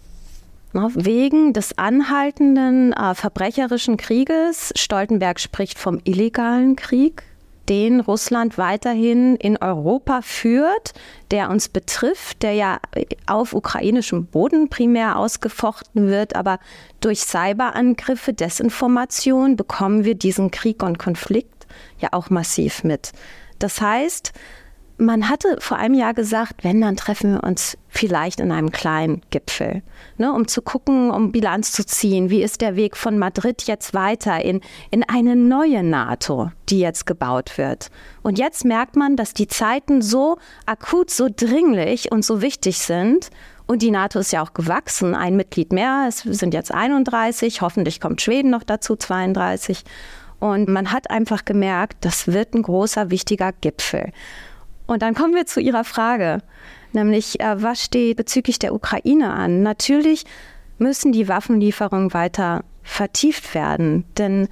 Ne, 0.73 0.89
wegen 0.93 1.53
des 1.53 1.77
anhaltenden 1.77 2.91
äh, 2.91 3.15
verbrecherischen 3.15 3.95
Krieges. 3.95 4.73
Stoltenberg 4.75 5.39
spricht 5.39 5.79
vom 5.79 6.01
illegalen 6.03 6.75
Krieg, 6.75 7.23
den 7.69 7.99
Russland 7.99 8.57
weiterhin 8.57 9.35
in 9.35 9.57
Europa 9.57 10.21
führt, 10.21 10.93
der 11.31 11.49
uns 11.49 11.69
betrifft, 11.69 12.43
der 12.43 12.53
ja 12.53 12.79
auf 13.25 13.53
ukrainischem 13.53 14.25
Boden 14.25 14.69
primär 14.69 15.17
ausgefochten 15.17 16.07
wird, 16.07 16.35
aber 16.35 16.59
durch 17.01 17.21
Cyberangriffe, 17.21 18.33
Desinformation 18.33 19.55
bekommen 19.55 20.05
wir 20.05 20.15
diesen 20.15 20.51
Krieg 20.51 20.83
und 20.83 20.99
Konflikt 20.99 21.67
ja 21.99 22.09
auch 22.11 22.29
massiv 22.29 22.83
mit. 22.83 23.11
Das 23.59 23.81
heißt, 23.81 24.33
man 24.97 25.29
hatte 25.29 25.57
vor 25.59 25.77
einem 25.77 25.95
Jahr 25.95 26.13
gesagt, 26.13 26.63
wenn, 26.63 26.81
dann 26.81 26.95
treffen 26.95 27.33
wir 27.33 27.43
uns 27.43 27.77
vielleicht 27.89 28.39
in 28.39 28.51
einem 28.51 28.71
kleinen 28.71 29.21
Gipfel, 29.29 29.81
ne, 30.17 30.31
um 30.31 30.47
zu 30.47 30.61
gucken, 30.61 31.11
um 31.11 31.31
Bilanz 31.31 31.71
zu 31.71 31.85
ziehen. 31.85 32.29
Wie 32.29 32.41
ist 32.41 32.61
der 32.61 32.75
Weg 32.75 32.95
von 32.95 33.17
Madrid 33.17 33.63
jetzt 33.63 33.93
weiter 33.93 34.43
in, 34.43 34.61
in 34.91 35.03
eine 35.03 35.35
neue 35.35 35.83
NATO, 35.83 36.51
die 36.69 36.79
jetzt 36.79 37.05
gebaut 37.05 37.57
wird? 37.57 37.89
Und 38.21 38.37
jetzt 38.37 38.63
merkt 38.63 38.95
man, 38.95 39.15
dass 39.15 39.33
die 39.33 39.47
Zeiten 39.47 40.01
so 40.01 40.37
akut, 40.65 41.09
so 41.09 41.27
dringlich 41.33 42.11
und 42.11 42.23
so 42.23 42.41
wichtig 42.41 42.79
sind. 42.79 43.29
Und 43.67 43.81
die 43.81 43.91
NATO 43.91 44.19
ist 44.19 44.31
ja 44.31 44.43
auch 44.43 44.53
gewachsen, 44.53 45.15
ein 45.15 45.35
Mitglied 45.35 45.73
mehr. 45.73 46.05
Es 46.07 46.19
sind 46.19 46.53
jetzt 46.53 46.71
31, 46.71 47.61
hoffentlich 47.61 47.99
kommt 47.99 48.21
Schweden 48.21 48.51
noch 48.51 48.63
dazu, 48.63 48.95
32. 48.95 49.83
Und 50.39 50.67
man 50.67 50.91
hat 50.91 51.09
einfach 51.09 51.45
gemerkt, 51.45 51.97
das 52.01 52.27
wird 52.27 52.53
ein 52.53 52.61
großer, 52.61 53.09
wichtiger 53.09 53.51
Gipfel. 53.51 54.11
Und 54.87 55.01
dann 55.01 55.15
kommen 55.15 55.33
wir 55.33 55.45
zu 55.45 55.59
Ihrer 55.59 55.83
Frage, 55.83 56.39
nämlich 56.93 57.39
äh, 57.39 57.61
was 57.61 57.83
steht 57.83 58.17
bezüglich 58.17 58.59
der 58.59 58.73
Ukraine 58.73 59.31
an? 59.31 59.63
Natürlich 59.63 60.25
müssen 60.77 61.11
die 61.11 61.27
Waffenlieferungen 61.27 62.13
weiter 62.13 62.63
vertieft 62.83 63.55
werden, 63.55 64.05
denn 64.17 64.47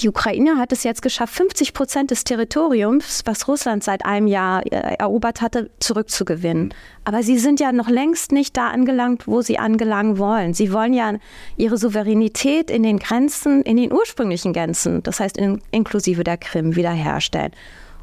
die 0.00 0.08
Ukraine 0.08 0.56
hat 0.58 0.72
es 0.72 0.82
jetzt 0.82 1.02
geschafft, 1.02 1.34
50 1.34 1.72
Prozent 1.72 2.10
des 2.10 2.24
Territoriums, 2.24 3.22
was 3.26 3.46
Russland 3.46 3.84
seit 3.84 4.04
einem 4.04 4.26
Jahr 4.26 4.66
äh, 4.66 4.96
erobert 4.98 5.40
hatte, 5.40 5.70
zurückzugewinnen. 5.78 6.74
Aber 7.04 7.22
sie 7.22 7.38
sind 7.38 7.60
ja 7.60 7.70
noch 7.70 7.88
längst 7.88 8.32
nicht 8.32 8.56
da 8.56 8.70
angelangt, 8.70 9.28
wo 9.28 9.40
sie 9.40 9.58
angelangen 9.58 10.18
wollen. 10.18 10.52
Sie 10.52 10.72
wollen 10.72 10.94
ja 10.94 11.12
ihre 11.56 11.78
Souveränität 11.78 12.70
in 12.72 12.82
den 12.82 12.98
Grenzen, 12.98 13.62
in 13.62 13.76
den 13.76 13.92
ursprünglichen 13.92 14.52
Grenzen, 14.52 15.02
das 15.04 15.20
heißt 15.20 15.36
in, 15.36 15.62
inklusive 15.70 16.24
der 16.24 16.38
Krim, 16.38 16.74
wiederherstellen. 16.74 17.52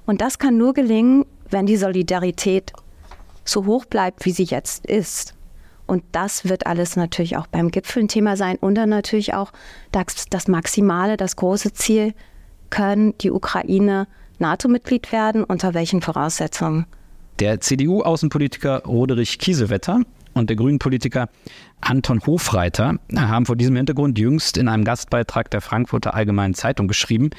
Und 0.06 0.22
das 0.22 0.40
kann 0.40 0.58
nur 0.58 0.74
gelingen, 0.74 1.26
wenn 1.52 1.66
die 1.66 1.78
Solidarität 1.78 2.74
so 3.46 3.66
hoch 3.66 3.86
bleibt, 3.86 4.26
wie 4.26 4.32
sie 4.32 4.44
jetzt 4.44 4.86
ist. 4.86 5.36
Und 5.86 6.04
das 6.14 6.48
wird 6.48 6.68
alles 6.68 6.96
natürlich 6.96 7.38
auch 7.38 7.48
beim 7.48 7.70
Gipfel 7.70 8.04
ein 8.04 8.08
Thema 8.08 8.38
sein 8.38 8.58
und 8.58 8.76
dann 8.76 8.90
natürlich 8.90 9.34
auch 9.34 9.52
das, 9.92 10.26
das 10.30 10.48
Maximale, 10.48 11.18
das 11.18 11.36
große 11.36 11.74
Ziel, 11.74 12.14
können 12.70 13.14
die 13.18 13.32
Ukraine 13.32 14.08
NATO-Mitglied 14.40 15.12
werden, 15.12 15.44
unter 15.44 15.74
welchen 15.74 16.02
Voraussetzungen? 16.02 16.86
Der 17.40 17.60
CDU-Außenpolitiker 17.60 18.84
Roderich 18.86 19.38
Kiesewetter 19.40 20.02
und 20.34 20.50
der 20.50 20.56
Grünen-Politiker 20.56 21.30
Anton 21.82 22.22
Hofreiter 22.26 22.96
haben 23.16 23.46
vor 23.46 23.56
diesem 23.56 23.76
Hintergrund 23.76 24.18
jüngst 24.18 24.58
in 24.58 24.68
einem 24.68 24.84
Gastbeitrag 24.84 25.50
der 25.52 25.62
Frankfurter 25.62 26.14
Allgemeinen 26.14 26.54
Zeitung 26.54 26.88
geschrieben, 26.88 27.32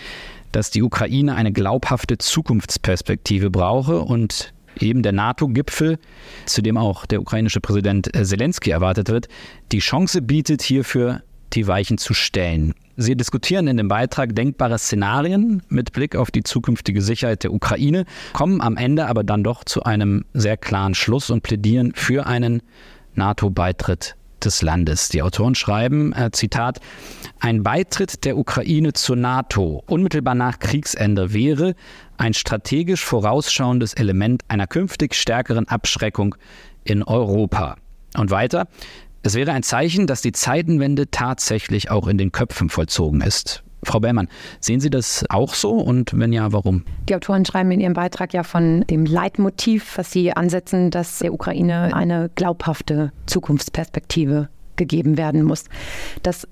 dass 0.53 0.71
die 0.71 0.83
Ukraine 0.83 1.35
eine 1.35 1.53
glaubhafte 1.53 2.19
Zukunftsperspektive 2.19 3.51
brauche 3.51 4.01
und 4.01 4.53
eben 4.79 5.03
der 5.03 5.13
NATO-Gipfel, 5.13 5.99
zu 6.47 6.63
dem 6.63 6.77
auch 6.77 7.07
der 7.07 7.21
ukrainische 7.21 7.61
Präsident 7.61 8.11
Zelensky 8.15 8.71
erwartet 8.71 9.09
wird, 9.09 9.29
die 9.71 9.81
Chance 9.81 10.23
bietet, 10.23 10.63
hierfür 10.63 11.23
die 11.53 11.67
Weichen 11.67 11.99
zu 11.99 12.15
stellen. 12.15 12.75
Sie 12.97 13.17
diskutieren 13.17 13.67
in 13.69 13.77
dem 13.77 13.89
Beitrag 13.89 14.35
denkbare 14.35 14.79
Szenarien 14.79 15.63
mit 15.69 15.93
Blick 15.93 16.15
auf 16.17 16.31
die 16.31 16.43
zukünftige 16.43 17.03
Sicherheit 17.03 17.43
der 17.43 17.53
Ukraine, 17.53 18.05
kommen 18.33 18.61
am 18.61 18.77
Ende 18.77 19.07
aber 19.07 19.25
dann 19.25 19.45
doch 19.45 19.65
zu 19.65 19.83
einem 19.83 20.25
sehr 20.35 20.57
klaren 20.57 20.95
Schluss 20.95 21.31
und 21.31 21.43
plädieren 21.43 21.93
für 21.95 22.27
einen 22.27 22.63
NATO-Beitritt 23.15 24.17
des 24.45 24.63
Landes. 24.63 25.09
Die 25.09 25.23
Autoren 25.23 25.55
schreiben, 25.55 26.13
äh, 26.13 26.31
Zitat, 26.33 26.81
ein 27.41 27.63
Beitritt 27.63 28.25
der 28.25 28.37
Ukraine 28.37 28.93
zur 28.93 29.17
NATO 29.17 29.83
unmittelbar 29.87 30.35
nach 30.35 30.59
Kriegsende 30.59 31.33
wäre 31.33 31.75
ein 32.17 32.35
strategisch 32.35 33.05
vorausschauendes 33.05 33.95
Element 33.95 34.43
einer 34.49 34.67
künftig 34.67 35.15
stärkeren 35.15 35.69
Abschreckung 35.69 36.35
in 36.85 37.03
Europa. 37.03 37.77
Und 38.17 38.31
weiter, 38.31 38.69
es 39.23 39.35
wäre 39.35 39.53
ein 39.53 39.63
Zeichen, 39.63 40.07
dass 40.07 40.21
die 40.21 40.33
Zeitenwende 40.33 41.11
tatsächlich 41.11 41.91
auch 41.91 42.09
in 42.09 42.19
den 42.19 42.33
Köpfen 42.33 42.69
vollzogen 42.69 43.21
ist. 43.21 43.63
Frau 43.85 43.99
Bellmann, 43.99 44.29
sehen 44.61 44.81
Sie 44.81 44.91
das 44.91 45.25
auch 45.29 45.55
so 45.55 45.73
und 45.73 46.17
wenn 46.17 46.33
ja, 46.33 46.53
warum? 46.53 46.85
Die 47.09 47.17
Autoren 47.17 47.45
schreiben 47.45 47.71
in 47.73 47.81
ihrem 47.81 47.95
Beitrag 47.95 48.33
ja 48.33 48.45
von 48.45 48.83
dem 48.89 49.07
Leitmotiv, 49.07 49.99
was 49.99 50.13
sie 50.13 50.33
ansetzen, 50.33 50.91
dass 50.91 51.19
der 51.19 51.35
Ukraine 51.35 51.95
eine 51.95 52.31
glaubhafte 52.35 53.13
Zukunftsperspektive 53.27 54.49
gegeben 54.77 55.17
werden 55.17 55.43
muss. 55.43 55.65
Das 56.23 56.47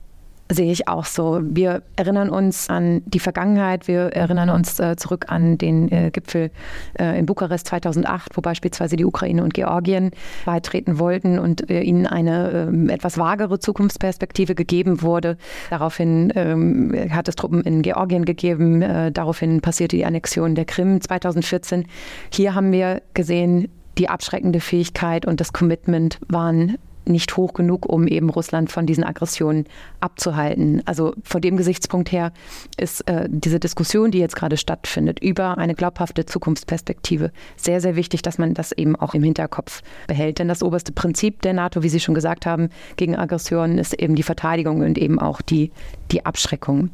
sehe 0.50 0.70
ich 0.72 0.88
auch 0.88 1.04
so. 1.04 1.40
Wir 1.42 1.82
erinnern 1.96 2.28
uns 2.28 2.68
an 2.68 3.02
die 3.06 3.20
Vergangenheit, 3.20 3.88
wir 3.88 4.12
erinnern 4.12 4.50
uns 4.50 4.78
äh, 4.80 4.96
zurück 4.96 5.26
an 5.28 5.56
den 5.58 5.90
äh, 5.90 6.10
Gipfel 6.10 6.50
äh, 6.98 7.18
in 7.18 7.26
Bukarest 7.26 7.68
2008, 7.68 8.36
wo 8.36 8.40
beispielsweise 8.40 8.96
die 8.96 9.04
Ukraine 9.04 9.42
und 9.44 9.54
Georgien 9.54 10.10
beitreten 10.44 10.98
wollten 10.98 11.38
und 11.38 11.70
äh, 11.70 11.80
ihnen 11.82 12.06
eine 12.06 12.50
ähm, 12.50 12.88
etwas 12.88 13.16
vagere 13.16 13.58
Zukunftsperspektive 13.60 14.54
gegeben 14.54 15.02
wurde. 15.02 15.36
Daraufhin 15.70 16.32
ähm, 16.34 16.94
hat 17.10 17.28
es 17.28 17.36
Truppen 17.36 17.62
in 17.62 17.82
Georgien 17.82 18.24
gegeben, 18.24 18.82
äh, 18.82 19.12
daraufhin 19.12 19.60
passierte 19.60 19.96
die 19.96 20.04
Annexion 20.04 20.54
der 20.54 20.64
Krim 20.64 21.00
2014. 21.00 21.86
Hier 22.32 22.54
haben 22.54 22.72
wir 22.72 23.02
gesehen, 23.14 23.68
die 23.98 24.08
abschreckende 24.08 24.60
Fähigkeit 24.60 25.26
und 25.26 25.40
das 25.40 25.52
Commitment 25.52 26.18
waren 26.28 26.78
nicht 27.04 27.36
hoch 27.36 27.54
genug, 27.54 27.86
um 27.86 28.06
eben 28.06 28.30
Russland 28.30 28.70
von 28.70 28.86
diesen 28.86 29.04
Aggressionen 29.04 29.64
abzuhalten. 30.00 30.82
Also 30.86 31.14
von 31.22 31.40
dem 31.40 31.56
Gesichtspunkt 31.56 32.12
her 32.12 32.32
ist 32.76 33.08
äh, 33.08 33.28
diese 33.30 33.60
Diskussion, 33.60 34.10
die 34.10 34.18
jetzt 34.18 34.36
gerade 34.36 34.56
stattfindet, 34.56 35.20
über 35.20 35.58
eine 35.58 35.74
glaubhafte 35.74 36.26
Zukunftsperspektive 36.26 37.32
sehr, 37.56 37.80
sehr 37.80 37.96
wichtig, 37.96 38.22
dass 38.22 38.38
man 38.38 38.54
das 38.54 38.72
eben 38.72 38.96
auch 38.96 39.14
im 39.14 39.22
Hinterkopf 39.22 39.82
behält. 40.06 40.38
Denn 40.38 40.48
das 40.48 40.62
oberste 40.62 40.92
Prinzip 40.92 41.42
der 41.42 41.52
NATO, 41.52 41.82
wie 41.82 41.88
Sie 41.88 42.00
schon 42.00 42.14
gesagt 42.14 42.46
haben, 42.46 42.68
gegen 42.96 43.16
Aggressionen 43.16 43.78
ist 43.78 43.94
eben 43.94 44.14
die 44.14 44.22
Verteidigung 44.22 44.80
und 44.80 44.98
eben 44.98 45.18
auch 45.18 45.42
die, 45.42 45.70
die 46.10 46.24
Abschreckung. 46.24 46.90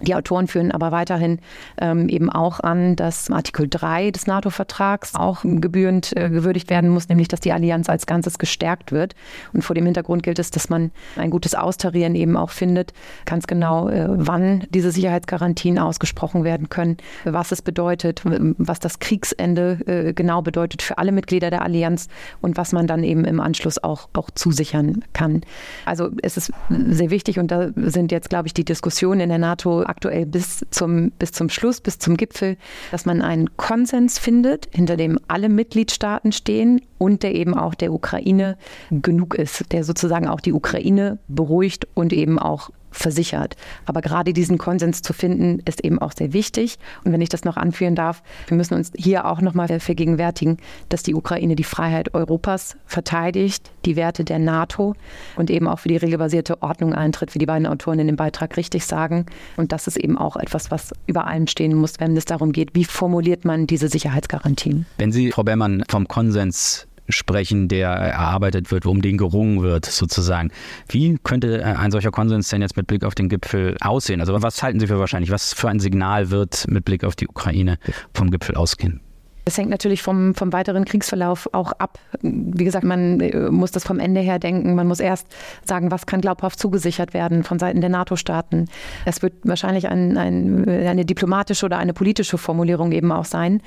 Die 0.00 0.14
Autoren 0.14 0.46
führen 0.46 0.72
aber 0.72 0.92
weiterhin 0.92 1.38
ähm, 1.80 2.08
eben 2.08 2.30
auch 2.30 2.60
an, 2.60 2.96
dass 2.96 3.30
Artikel 3.30 3.66
3 3.68 4.10
des 4.10 4.26
NATO-Vertrags 4.26 5.14
auch 5.14 5.40
gebührend 5.42 6.14
äh, 6.16 6.28
gewürdigt 6.28 6.68
werden 6.68 6.90
muss, 6.90 7.08
nämlich 7.08 7.28
dass 7.28 7.40
die 7.40 7.52
Allianz 7.52 7.88
als 7.88 8.06
Ganzes 8.06 8.38
gestärkt 8.38 8.92
wird. 8.92 9.14
Und 9.52 9.62
vor 9.62 9.74
dem 9.74 9.86
Hintergrund 9.86 10.22
gilt 10.22 10.38
es, 10.38 10.50
dass 10.50 10.68
man 10.68 10.90
ein 11.16 11.30
gutes 11.30 11.54
Austarieren 11.54 12.14
eben 12.14 12.36
auch 12.36 12.50
findet, 12.50 12.92
ganz 13.24 13.46
genau, 13.46 13.88
äh, 13.88 14.06
wann 14.08 14.64
diese 14.70 14.90
Sicherheitsgarantien 14.90 15.78
ausgesprochen 15.78 16.44
werden 16.44 16.68
können, 16.68 16.98
was 17.24 17.52
es 17.52 17.62
bedeutet, 17.62 18.22
was 18.24 18.80
das 18.80 18.98
Kriegsende 18.98 19.78
äh, 19.86 20.12
genau 20.12 20.42
bedeutet 20.42 20.82
für 20.82 20.98
alle 20.98 21.12
Mitglieder 21.12 21.50
der 21.50 21.62
Allianz 21.62 22.08
und 22.42 22.56
was 22.56 22.72
man 22.72 22.86
dann 22.86 23.02
eben 23.02 23.24
im 23.24 23.40
Anschluss 23.40 23.82
auch, 23.82 24.08
auch 24.12 24.30
zusichern 24.30 25.04
kann. 25.14 25.40
Also 25.86 26.10
es 26.22 26.36
ist 26.36 26.52
sehr 26.68 27.10
wichtig 27.10 27.38
und 27.38 27.50
da 27.50 27.70
sind 27.76 28.12
jetzt, 28.12 28.28
glaube 28.28 28.46
ich, 28.48 28.54
die 28.54 28.64
Diskussionen 28.64 29.20
in 29.20 29.28
der 29.30 29.38
NATO 29.38 29.85
aktuell 29.88 30.26
bis 30.26 30.64
zum, 30.70 31.12
bis 31.12 31.32
zum 31.32 31.48
Schluss, 31.48 31.80
bis 31.80 31.98
zum 31.98 32.16
Gipfel, 32.16 32.56
dass 32.90 33.06
man 33.06 33.22
einen 33.22 33.56
Konsens 33.56 34.18
findet, 34.18 34.68
hinter 34.72 34.96
dem 34.96 35.18
alle 35.28 35.48
Mitgliedstaaten 35.48 36.32
stehen 36.32 36.80
und 36.98 37.22
der 37.22 37.34
eben 37.34 37.54
auch 37.54 37.74
der 37.74 37.92
Ukraine 37.92 38.56
genug 38.90 39.34
ist, 39.34 39.72
der 39.72 39.84
sozusagen 39.84 40.28
auch 40.28 40.40
die 40.40 40.52
Ukraine 40.52 41.18
beruhigt 41.28 41.86
und 41.94 42.12
eben 42.12 42.38
auch 42.38 42.70
versichert. 42.96 43.56
Aber 43.84 44.00
gerade 44.00 44.32
diesen 44.32 44.58
Konsens 44.58 45.02
zu 45.02 45.12
finden, 45.12 45.60
ist 45.64 45.84
eben 45.84 45.98
auch 45.98 46.12
sehr 46.12 46.32
wichtig. 46.32 46.78
Und 47.04 47.12
wenn 47.12 47.20
ich 47.20 47.28
das 47.28 47.44
noch 47.44 47.56
anführen 47.56 47.94
darf, 47.94 48.22
wir 48.48 48.56
müssen 48.56 48.74
uns 48.74 48.92
hier 48.96 49.26
auch 49.26 49.40
nochmal 49.40 49.66
vergegenwärtigen, 49.80 50.58
dass 50.88 51.02
die 51.02 51.14
Ukraine 51.14 51.56
die 51.56 51.64
Freiheit 51.64 52.14
Europas 52.14 52.76
verteidigt, 52.86 53.70
die 53.84 53.96
Werte 53.96 54.24
der 54.24 54.38
NATO 54.38 54.94
und 55.36 55.50
eben 55.50 55.68
auch 55.68 55.80
für 55.80 55.88
die 55.88 55.96
regelbasierte 55.96 56.62
Ordnung 56.62 56.94
eintritt, 56.94 57.34
wie 57.34 57.38
die 57.38 57.46
beiden 57.46 57.66
Autoren 57.66 57.98
in 57.98 58.06
dem 58.06 58.16
Beitrag 58.16 58.56
richtig 58.56 58.86
sagen. 58.86 59.26
Und 59.56 59.72
das 59.72 59.86
ist 59.86 59.96
eben 59.96 60.16
auch 60.16 60.36
etwas, 60.36 60.70
was 60.70 60.92
über 61.06 61.26
allem 61.26 61.46
stehen 61.46 61.74
muss, 61.74 61.94
wenn 61.98 62.16
es 62.16 62.24
darum 62.24 62.52
geht, 62.52 62.74
wie 62.74 62.84
formuliert 62.84 63.44
man 63.44 63.66
diese 63.66 63.88
Sicherheitsgarantien. 63.88 64.86
Wenn 64.98 65.12
Sie, 65.12 65.32
Frau 65.32 65.42
Bermann, 65.42 65.84
vom 65.88 66.08
Konsens 66.08 66.86
sprechen, 67.08 67.68
der 67.68 67.90
erarbeitet 67.90 68.70
wird, 68.70 68.86
um 68.86 69.02
den 69.02 69.18
gerungen 69.18 69.62
wird, 69.62 69.86
sozusagen. 69.86 70.50
Wie 70.88 71.18
könnte 71.22 71.60
äh, 71.60 71.64
ein 71.64 71.90
solcher 71.90 72.10
Konsens 72.10 72.48
denn 72.48 72.62
jetzt 72.62 72.76
mit 72.76 72.86
Blick 72.86 73.04
auf 73.04 73.14
den 73.14 73.28
Gipfel 73.28 73.76
aussehen? 73.80 74.20
Also 74.20 74.40
was 74.42 74.62
halten 74.62 74.80
Sie 74.80 74.86
für 74.86 74.98
wahrscheinlich? 74.98 75.30
Was 75.30 75.54
für 75.54 75.68
ein 75.68 75.80
Signal 75.80 76.30
wird 76.30 76.66
mit 76.68 76.84
Blick 76.84 77.04
auf 77.04 77.16
die 77.16 77.28
Ukraine 77.28 77.78
vom 78.14 78.30
Gipfel 78.30 78.56
ausgehen? 78.56 79.00
Es 79.48 79.56
hängt 79.58 79.70
natürlich 79.70 80.02
vom, 80.02 80.34
vom 80.34 80.52
weiteren 80.52 80.84
Kriegsverlauf 80.84 81.48
auch 81.52 81.70
ab. 81.70 82.00
Wie 82.20 82.64
gesagt, 82.64 82.84
man 82.84 83.20
äh, 83.20 83.48
muss 83.48 83.70
das 83.70 83.84
vom 83.84 84.00
Ende 84.00 84.20
her 84.20 84.40
denken. 84.40 84.74
Man 84.74 84.88
muss 84.88 84.98
erst 84.98 85.28
sagen, 85.64 85.92
was 85.92 86.04
kann 86.04 86.20
glaubhaft 86.20 86.58
zugesichert 86.58 87.14
werden 87.14 87.44
von 87.44 87.60
Seiten 87.60 87.80
der 87.80 87.88
NATO-Staaten. 87.88 88.64
Es 89.04 89.22
wird 89.22 89.34
wahrscheinlich 89.44 89.88
ein, 89.88 90.18
ein, 90.18 90.68
eine 90.68 91.04
diplomatische 91.04 91.64
oder 91.64 91.78
eine 91.78 91.92
politische 91.92 92.38
Formulierung 92.38 92.90
eben 92.90 93.12
auch 93.12 93.24
sein, 93.24 93.62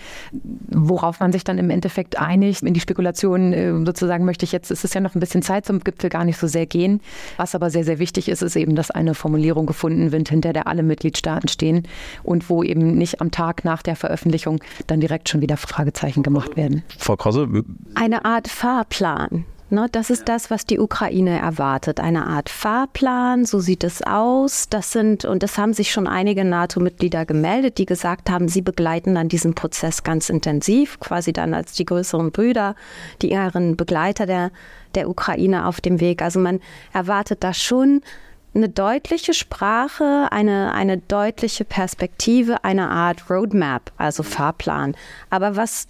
worauf 0.67 1.21
man 1.21 1.31
sich 1.31 1.45
dann 1.45 1.57
im 1.57 1.69
Endeffekt 1.69 2.19
einigt. 2.19 2.61
In 2.63 2.73
die 2.73 2.81
Spekulation 2.81 3.53
äh, 3.53 3.71
sozusagen 3.85 4.25
möchte 4.25 4.43
ich 4.43 4.51
jetzt, 4.51 4.71
es 4.71 4.83
ist 4.83 4.95
ja 4.95 4.99
noch 4.99 5.15
ein 5.15 5.21
bisschen 5.21 5.43
Zeit 5.43 5.65
zum 5.65 5.79
Gipfel 5.79 6.09
gar 6.09 6.25
nicht 6.25 6.39
so 6.39 6.47
sehr 6.47 6.65
gehen. 6.65 6.99
Was 7.37 7.55
aber 7.55 7.69
sehr, 7.69 7.85
sehr 7.85 7.99
wichtig 7.99 8.27
ist, 8.27 8.41
ist 8.41 8.57
eben, 8.57 8.75
dass 8.75 8.91
eine 8.91 9.13
Formulierung 9.15 9.65
gefunden 9.65 10.11
wird, 10.11 10.27
hinter 10.27 10.51
der 10.51 10.67
alle 10.67 10.83
Mitgliedstaaten 10.83 11.47
stehen 11.47 11.83
und 12.23 12.49
wo 12.49 12.63
eben 12.63 12.97
nicht 12.97 13.21
am 13.21 13.31
Tag 13.31 13.63
nach 13.63 13.81
der 13.81 13.95
Veröffentlichung 13.95 14.61
dann 14.87 14.99
direkt 14.99 15.29
schon 15.29 15.39
wieder 15.39 15.55
Fragezeichen 15.69 16.23
gemacht 16.23 16.57
werden. 16.57 16.83
Frau 16.97 17.15
Krosse? 17.15 17.47
Eine 17.95 18.25
Art 18.25 18.47
Fahrplan. 18.47 19.45
Ne, 19.71 19.85
das 19.91 20.09
ist 20.09 20.27
das, 20.27 20.49
was 20.49 20.65
die 20.65 20.79
Ukraine 20.79 21.37
erwartet. 21.37 21.99
Eine 21.99 22.25
Art 22.25 22.49
Fahrplan, 22.49 23.45
so 23.45 23.59
sieht 23.59 23.83
es 23.83 24.01
aus. 24.01 24.67
Das 24.67 24.91
sind, 24.91 25.25
und 25.25 25.43
das 25.43 25.59
haben 25.59 25.73
sich 25.73 25.91
schon 25.91 26.07
einige 26.07 26.43
NATO-Mitglieder 26.43 27.27
gemeldet, 27.27 27.77
die 27.77 27.85
gesagt 27.85 28.31
haben, 28.31 28.47
sie 28.47 28.63
begleiten 28.63 29.13
dann 29.13 29.29
diesen 29.29 29.53
Prozess 29.53 30.01
ganz 30.01 30.31
intensiv, 30.31 30.99
quasi 30.99 31.33
dann 31.33 31.53
als 31.53 31.73
die 31.73 31.85
größeren 31.85 32.31
Brüder, 32.31 32.73
die 33.21 33.31
engeren 33.31 33.77
Begleiter 33.77 34.25
der, 34.25 34.49
der 34.95 35.07
Ukraine 35.07 35.67
auf 35.67 35.81
dem 35.81 35.99
Weg. 35.99 36.23
Also 36.23 36.39
man 36.39 36.61
erwartet 36.91 37.43
da 37.43 37.53
schon 37.53 38.01
eine 38.53 38.69
deutliche 38.69 39.33
Sprache, 39.33 40.27
eine, 40.31 40.73
eine 40.73 40.97
deutliche 40.97 41.65
Perspektive, 41.65 42.63
eine 42.63 42.89
Art 42.89 43.29
Roadmap, 43.29 43.91
also 43.97 44.23
Fahrplan. 44.23 44.95
Aber 45.29 45.55
was 45.55 45.87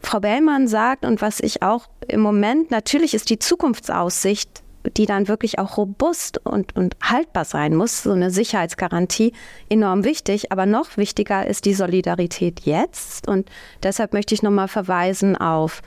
Frau 0.00 0.20
Bellmann 0.20 0.66
sagt 0.66 1.04
und 1.04 1.22
was 1.22 1.40
ich 1.40 1.62
auch 1.62 1.88
im 2.08 2.20
Moment, 2.20 2.70
natürlich 2.70 3.14
ist 3.14 3.30
die 3.30 3.38
Zukunftsaussicht, 3.38 4.62
die 4.96 5.06
dann 5.06 5.28
wirklich 5.28 5.60
auch 5.60 5.76
robust 5.76 6.44
und, 6.44 6.74
und 6.74 6.96
haltbar 7.00 7.44
sein 7.44 7.76
muss, 7.76 8.02
so 8.02 8.12
eine 8.12 8.30
Sicherheitsgarantie, 8.30 9.32
enorm 9.68 10.04
wichtig. 10.04 10.50
Aber 10.50 10.66
noch 10.66 10.96
wichtiger 10.96 11.46
ist 11.46 11.66
die 11.66 11.74
Solidarität 11.74 12.60
jetzt. 12.60 13.28
Und 13.28 13.48
deshalb 13.82 14.12
möchte 14.12 14.34
ich 14.34 14.42
nochmal 14.42 14.68
verweisen 14.68 15.36
auf 15.36 15.82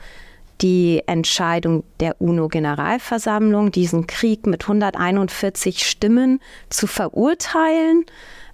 die 0.60 1.02
Entscheidung 1.06 1.84
der 2.00 2.20
UNO-Generalversammlung, 2.20 3.70
diesen 3.70 4.06
Krieg 4.06 4.46
mit 4.46 4.62
141 4.62 5.86
Stimmen 5.86 6.40
zu 6.70 6.86
verurteilen, 6.86 8.04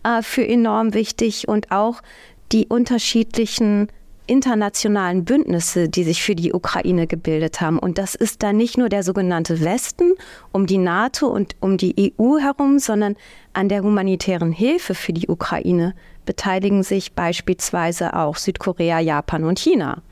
äh, 0.04 0.22
für 0.22 0.46
enorm 0.46 0.94
wichtig 0.94 1.48
und 1.48 1.70
auch 1.70 2.02
die 2.50 2.66
unterschiedlichen 2.66 3.88
internationalen 4.26 5.24
Bündnisse, 5.24 5.88
die 5.88 6.04
sich 6.04 6.22
für 6.22 6.34
die 6.34 6.52
Ukraine 6.52 7.06
gebildet 7.06 7.60
haben. 7.60 7.78
Und 7.78 7.98
das 7.98 8.14
ist 8.14 8.42
dann 8.42 8.56
nicht 8.56 8.78
nur 8.78 8.88
der 8.88 9.02
sogenannte 9.02 9.60
Westen 9.60 10.12
um 10.52 10.66
die 10.66 10.78
NATO 10.78 11.26
und 11.26 11.56
um 11.60 11.76
die 11.76 12.14
EU 12.18 12.38
herum, 12.38 12.78
sondern 12.78 13.16
an 13.52 13.68
der 13.68 13.82
humanitären 13.82 14.52
Hilfe 14.52 14.94
für 14.94 15.12
die 15.12 15.28
Ukraine 15.28 15.94
beteiligen 16.24 16.82
sich 16.82 17.14
beispielsweise 17.14 18.14
auch 18.14 18.36
Südkorea, 18.36 19.00
Japan 19.00 19.44
und 19.44 19.58
China. 19.58 20.02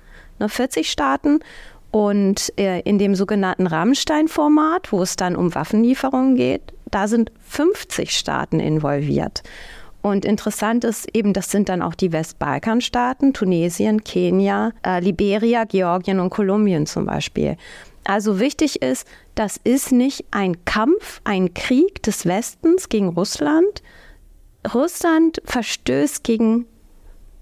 40 0.48 0.90
Staaten 0.90 1.40
Und 1.90 2.53
äh, 2.57 2.81
in 2.81 2.98
dem 2.98 3.14
sogenannten 3.14 3.66
Rammstein-Format, 3.66 4.92
wo 4.92 5.03
es 5.03 5.16
dann 5.16 5.35
um 5.35 5.55
Waffenlieferungen 5.55 6.37
geht, 6.37 6.62
da 6.90 7.09
sind 7.09 7.33
50 7.48 8.16
Staaten 8.16 8.61
involviert. 8.61 9.42
Und 10.03 10.24
interessant 10.24 10.85
ist 10.85 11.14
eben, 11.14 11.33
das 11.33 11.50
sind 11.50 11.68
dann 11.68 11.83
auch 11.83 11.94
die 11.94 12.12
Westbalkanstaaten, 12.12 13.35
Tunesien, 13.35 14.03
Kenia, 14.03 14.72
äh, 14.85 15.00
Liberia, 15.00 15.64
Georgien 15.64 16.20
und 16.20 16.31
Kolumbien 16.31 16.87
zum 16.87 17.07
Beispiel. 17.07 17.57
Also 18.05 18.40
wichtig 18.40 18.81
ist, 18.81 19.07
das 19.35 19.59
ist 19.62 19.92
nicht 19.92 20.24
ein 20.31 20.64
Kampf, 20.64 21.20
ein 21.24 21.53
Krieg 21.53 22.03
des 22.03 22.24
Westens 22.24 22.88
gegen 22.88 23.09
Russland. 23.09 23.83
Russland 24.74 25.42
verstößt 25.44 26.24
gegen 26.24 26.66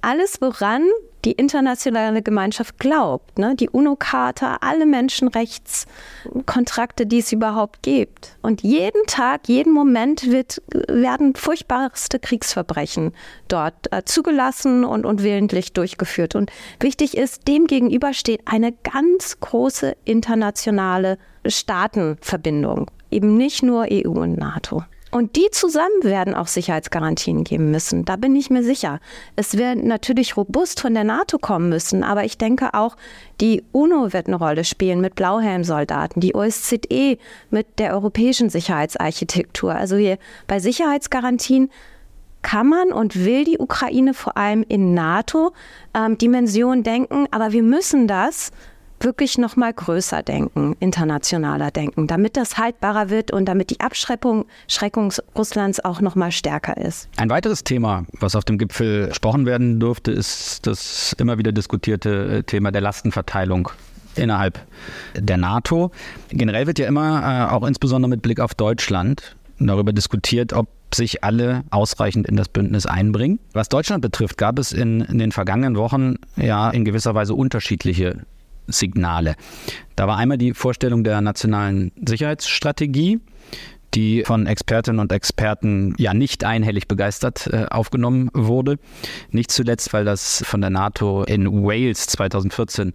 alles, 0.01 0.41
woran 0.41 0.83
die 1.25 1.33
internationale 1.33 2.23
Gemeinschaft 2.23 2.79
glaubt, 2.79 3.39
ne? 3.39 3.57
die 3.57 3.69
UNO-Charta, 3.69 4.59
alle 4.61 4.87
Menschenrechtskontrakte, 4.87 7.07
die 7.07 7.19
es 7.19 7.33
überhaupt 7.33 7.83
gibt. 7.83 8.37
Und 8.43 8.63
jeden 8.63 9.05
Tag, 9.07 9.49
jeden 9.49 9.73
Moment 9.73 10.31
wird, 10.31 10.63
werden 10.71 11.35
furchtbarste 11.35 12.19
Kriegsverbrechen 12.19 13.13
dort 13.49 13.93
äh, 13.93 14.05
zugelassen 14.05 14.85
und, 14.85 15.05
und 15.05 15.23
willentlich 15.23 15.73
durchgeführt. 15.73 16.35
Und 16.35 16.51
wichtig 16.81 17.17
ist, 17.17 17.47
dem 17.49 17.67
gegenüber 17.67 18.15
steht 18.15 18.43
eine 18.47 18.73
ganz 18.73 19.41
große 19.41 19.97
internationale 20.05 21.19
Staatenverbindung, 21.47 22.91
eben 23.11 23.37
nicht 23.37 23.63
nur 23.63 23.87
EU 23.91 24.11
und 24.11 24.39
NATO. 24.39 24.85
Und 25.11 25.37
die 25.37 25.49
zusammen 25.51 26.03
werden 26.03 26.35
auch 26.35 26.49
Sicherheitsgarantien 26.49 27.45
geben 27.45 27.71
müssen. 27.71 28.05
Da 28.05 28.17
bin 28.17 28.37
ich 28.37 28.51
mir 28.51 28.63
sicher. 28.63 29.01
Es 29.37 29.57
wird 29.57 29.83
natürlich 29.83 30.37
robust 30.37 30.81
von 30.81 30.93
der 30.93 31.05
NATO 31.05 31.39
kommen 31.39 31.71
müssen, 31.71 32.03
aber 32.03 32.25
ich 32.25 32.37
denke 32.37 32.75
auch, 32.75 32.97
die 33.41 33.65
UNO 33.73 34.13
wird 34.13 34.27
eine 34.27 34.37
Rolle 34.37 34.65
spielen 34.65 35.01
mit 35.01 35.15
Blauhelmsoldaten, 35.15 36.21
die 36.21 36.35
OSZE 36.35 37.17
mit 37.51 37.79
der 37.79 37.95
europäischen 37.95 38.51
Sicherheitsarchitektur. 38.51 39.75
Also 39.75 39.97
hier 39.97 40.19
bei 40.47 40.59
Sicherheitsgarantien 40.59 41.71
kann 42.43 42.69
man 42.69 42.93
und 42.93 43.25
will 43.25 43.45
die 43.45 43.59
Ukraine 43.59 44.15
vor 44.15 44.37
allem 44.37 44.65
in 44.69 44.95
NATO-Dimensionen 44.95 46.79
ähm, 46.79 46.85
denken, 46.85 47.27
aber 47.31 47.53
wir 47.53 47.63
müssen 47.63 48.07
das 48.07 48.53
wirklich 49.01 49.39
noch 49.39 49.57
mal 49.57 49.73
größer 49.73 50.23
denken, 50.23 50.77
internationaler 50.81 51.71
denken, 51.71 52.07
damit 52.07 52.37
das 52.37 52.59
haltbarer 52.59 53.11
wird 53.11 53.31
und 53.31 53.47
damit 53.47 53.71
die 53.71 53.81
Abschreckung 53.81 54.47
Schreckung 54.67 55.13
Russlands 55.37 55.85
auch 55.85 56.01
noch 56.01 56.15
mal 56.15 56.33
stärker 56.33 56.77
ist. 56.77 57.09
Ein 57.17 57.31
weiteres 57.31 57.65
Thema, 57.65 58.05
was 58.21 58.35
auf 58.35 58.45
dem 58.45 58.59
Gipfel 58.59 59.09
gesprochen 59.09 59.47
werden 59.47 59.81
durfte, 59.81 60.13
ist 60.13 60.67
das 60.67 61.15
immer 61.19 61.39
wieder 61.39 61.53
diskutierte 61.53 62.39
äh, 62.39 62.43
Thema 62.43 62.71
der 62.71 62.81
Lastenverteilung 62.81 63.71
innerhalb 64.17 64.61
der 65.15 65.37
NATO. 65.37 65.91
Generell 66.31 66.67
wird 66.67 66.79
ja 66.79 66.87
immer, 66.87 67.49
äh, 67.51 67.53
auch 67.53 67.67
insbesondere 67.67 68.11
mit 68.11 68.23
Blick 68.23 68.41
auf 68.41 68.55
Deutschland, 68.55 69.37
darüber 69.59 69.93
diskutiert, 69.93 70.53
ob 70.53 70.69
sich 70.95 71.23
alle 71.25 71.65
ausreichend 71.71 72.27
in 72.27 72.37
das 72.37 72.49
Bündnis 72.49 72.87
einbringen. 72.87 73.39
Was 73.53 73.69
Deutschland 73.69 74.03
betrifft, 74.03 74.39
gab 74.39 74.59
es 74.59 74.73
in, 74.73 75.01
in 75.03 75.19
den 75.19 75.33
vergangenen 75.33 75.77
Wochen 75.77 76.17
ja 76.37 76.71
in 76.71 76.85
gewisser 76.85 77.15
Weise 77.15 77.35
unterschiedliche 77.35 78.25
Signale. 78.69 79.35
Da 79.97 80.07
war 80.07 80.17
einmal 80.17 80.39
die 80.39 80.55
Vorstellung 80.55 81.05
der 81.05 81.21
nationalen 81.21 81.93
Sicherheitsstrategie, 82.07 83.21
die 83.95 84.23
von 84.25 84.47
Expertinnen 84.47 85.01
und 85.01 85.13
Experten 85.13 85.95
ja 85.99 86.13
nicht 86.15 86.45
einhellig 86.45 86.89
begeistert 86.89 87.49
äh, 87.53 87.67
aufgenommen 87.71 88.31
wurde. 88.35 88.79
Nicht 89.31 89.51
zuletzt, 89.51 89.93
weil 89.93 90.05
das 90.05 90.43
von 90.47 90.61
der 90.61 90.71
NATO 90.71 91.25
in 91.25 91.65
Wales 91.65 92.07
2014, 92.07 92.93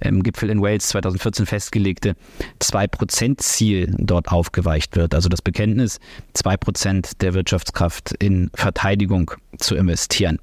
im 0.00 0.22
Gipfel 0.22 0.50
in 0.50 0.60
Wales 0.60 0.88
2014 0.88 1.46
festgelegte 1.46 2.14
2-Prozent-Ziel 2.60 3.94
dort 3.98 4.28
aufgeweicht 4.28 4.96
wird. 4.96 5.14
Also 5.14 5.28
das 5.28 5.42
Bekenntnis, 5.42 5.98
2 6.34 6.56
Prozent 6.56 7.22
der 7.22 7.34
Wirtschaftskraft 7.34 8.12
in 8.18 8.50
Verteidigung 8.54 9.32
zu 9.58 9.76
investieren. 9.76 10.38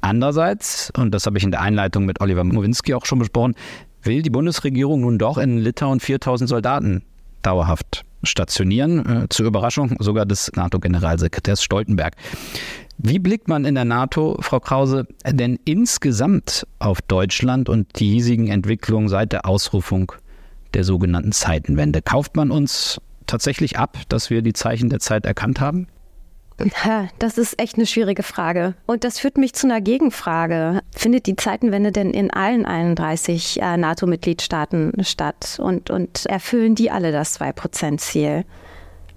Andererseits, 0.00 0.92
und 0.96 1.12
das 1.12 1.26
habe 1.26 1.36
ich 1.38 1.44
in 1.44 1.50
der 1.50 1.60
Einleitung 1.60 2.04
mit 2.04 2.20
Oliver 2.20 2.44
Mowinski 2.44 2.94
auch 2.94 3.06
schon 3.06 3.18
besprochen, 3.18 3.54
will 4.06 4.22
die 4.22 4.30
Bundesregierung 4.30 5.02
nun 5.02 5.18
doch 5.18 5.38
in 5.38 5.58
Litauen 5.58 6.00
4000 6.00 6.48
Soldaten 6.48 7.02
dauerhaft 7.42 8.04
stationieren, 8.22 9.24
äh, 9.24 9.28
zur 9.28 9.46
Überraschung 9.46 9.96
sogar 9.98 10.26
des 10.26 10.50
NATO-Generalsekretärs 10.54 11.62
Stoltenberg. 11.62 12.14
Wie 12.98 13.18
blickt 13.18 13.46
man 13.46 13.64
in 13.64 13.74
der 13.74 13.84
NATO, 13.84 14.38
Frau 14.40 14.58
Krause, 14.58 15.06
denn 15.28 15.58
insgesamt 15.64 16.66
auf 16.78 17.02
Deutschland 17.02 17.68
und 17.68 18.00
die 18.00 18.08
hiesigen 18.08 18.48
Entwicklungen 18.48 19.08
seit 19.08 19.32
der 19.32 19.46
Ausrufung 19.46 20.12
der 20.72 20.82
sogenannten 20.82 21.32
Zeitenwende? 21.32 22.00
Kauft 22.00 22.36
man 22.36 22.50
uns 22.50 23.00
tatsächlich 23.26 23.78
ab, 23.78 23.98
dass 24.08 24.30
wir 24.30 24.40
die 24.40 24.54
Zeichen 24.54 24.88
der 24.88 25.00
Zeit 25.00 25.26
erkannt 25.26 25.60
haben? 25.60 25.88
Das 27.18 27.36
ist 27.36 27.60
echt 27.60 27.76
eine 27.76 27.86
schwierige 27.86 28.22
Frage. 28.22 28.74
Und 28.86 29.04
das 29.04 29.18
führt 29.18 29.36
mich 29.36 29.52
zu 29.52 29.66
einer 29.66 29.80
Gegenfrage. 29.80 30.80
Findet 30.94 31.26
die 31.26 31.36
Zeitenwende 31.36 31.92
denn 31.92 32.10
in 32.10 32.30
allen 32.30 32.64
31 32.64 33.60
äh, 33.60 33.76
NATO-Mitgliedstaaten 33.76 34.92
statt? 35.04 35.58
Und, 35.60 35.90
und 35.90 36.24
erfüllen 36.26 36.74
die 36.74 36.90
alle 36.90 37.12
das 37.12 37.38
2-Prozent-Ziel? 37.38 38.44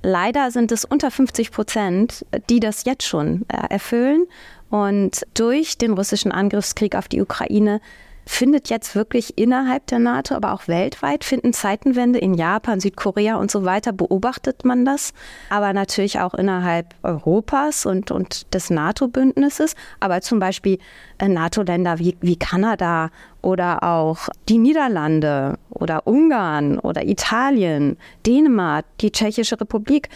Leider 0.02 0.52
sind 0.52 0.71
es 0.71 0.86
unter 0.86 1.12
50 1.12 1.52
Prozent, 1.52 2.25
die 2.49 2.60
das 2.60 2.86
jetzt 2.86 3.06
schon 3.06 3.45
äh, 3.47 3.73
erfüllen. 3.73 4.25
Und 4.69 5.25
durch 5.34 5.78
den 5.78 5.93
russischen 5.93 6.32
Angriffskrieg 6.32 6.95
auf 6.95 7.08
die 7.08 7.21
Ukraine 7.21 7.82
findet 8.30 8.70
jetzt 8.70 8.94
wirklich 8.96 9.39
innerhalb 9.39 9.88
der 9.88 9.98
NATO, 9.98 10.36
aber 10.36 10.54
auch 10.54 10.68
weltweit 10.68 11.24
finden 11.24 11.52
Zeitenwende 11.52 12.20
in 12.20 12.36
Japan, 12.36 12.80
Südkorea 12.80 13.38
und 13.38 13.50
so 13.50 13.65
weiter, 13.65 13.92
beobachtet 13.92 14.63
man 14.63 14.86
das. 14.86 15.13
Aber 15.50 15.74
natürlich 15.74 16.20
auch 16.20 16.36
innerhalb 16.36 16.94
Europas 17.02 17.88
und, 17.88 18.12
und 18.12 18.54
des 18.54 18.70
NATO-Bündnisses. 18.70 19.74
Aber 20.00 20.22
zum 20.22 20.38
Beispiel 20.39 20.78
äh, 21.18 21.28
NATO-Länder 21.28 21.98
wie, 21.98 22.18
wie 22.22 22.38
Kanada 22.38 23.10
oder 23.42 23.82
auch 23.82 24.30
die 24.48 24.60
Niederlande 24.60 25.58
oder 25.72 26.06
Ungarn 26.06 26.78
oder 26.78 27.04
Italien, 27.06 27.98
Dänemark, 28.28 28.86
die 29.02 29.12
Tschechische 29.12 29.60
Republik. 29.60 30.08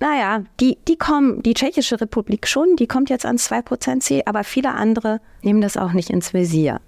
Naja, 0.00 0.42
die, 0.60 0.76
die 0.86 0.96
kommen, 0.96 1.42
die 1.42 1.54
Tschechische 1.54 1.98
Republik 2.00 2.46
schon, 2.46 2.76
die 2.76 2.86
kommt 2.86 3.08
jetzt 3.08 3.24
ans 3.24 3.50
2%-Ziel, 3.50 4.22
aber 4.26 4.44
viele 4.44 4.74
andere 4.74 5.20
nehmen 5.42 5.62
das 5.62 5.76
auch 5.78 5.92
nicht 5.92 6.10
ins 6.10 6.34
Visier. 6.34 6.80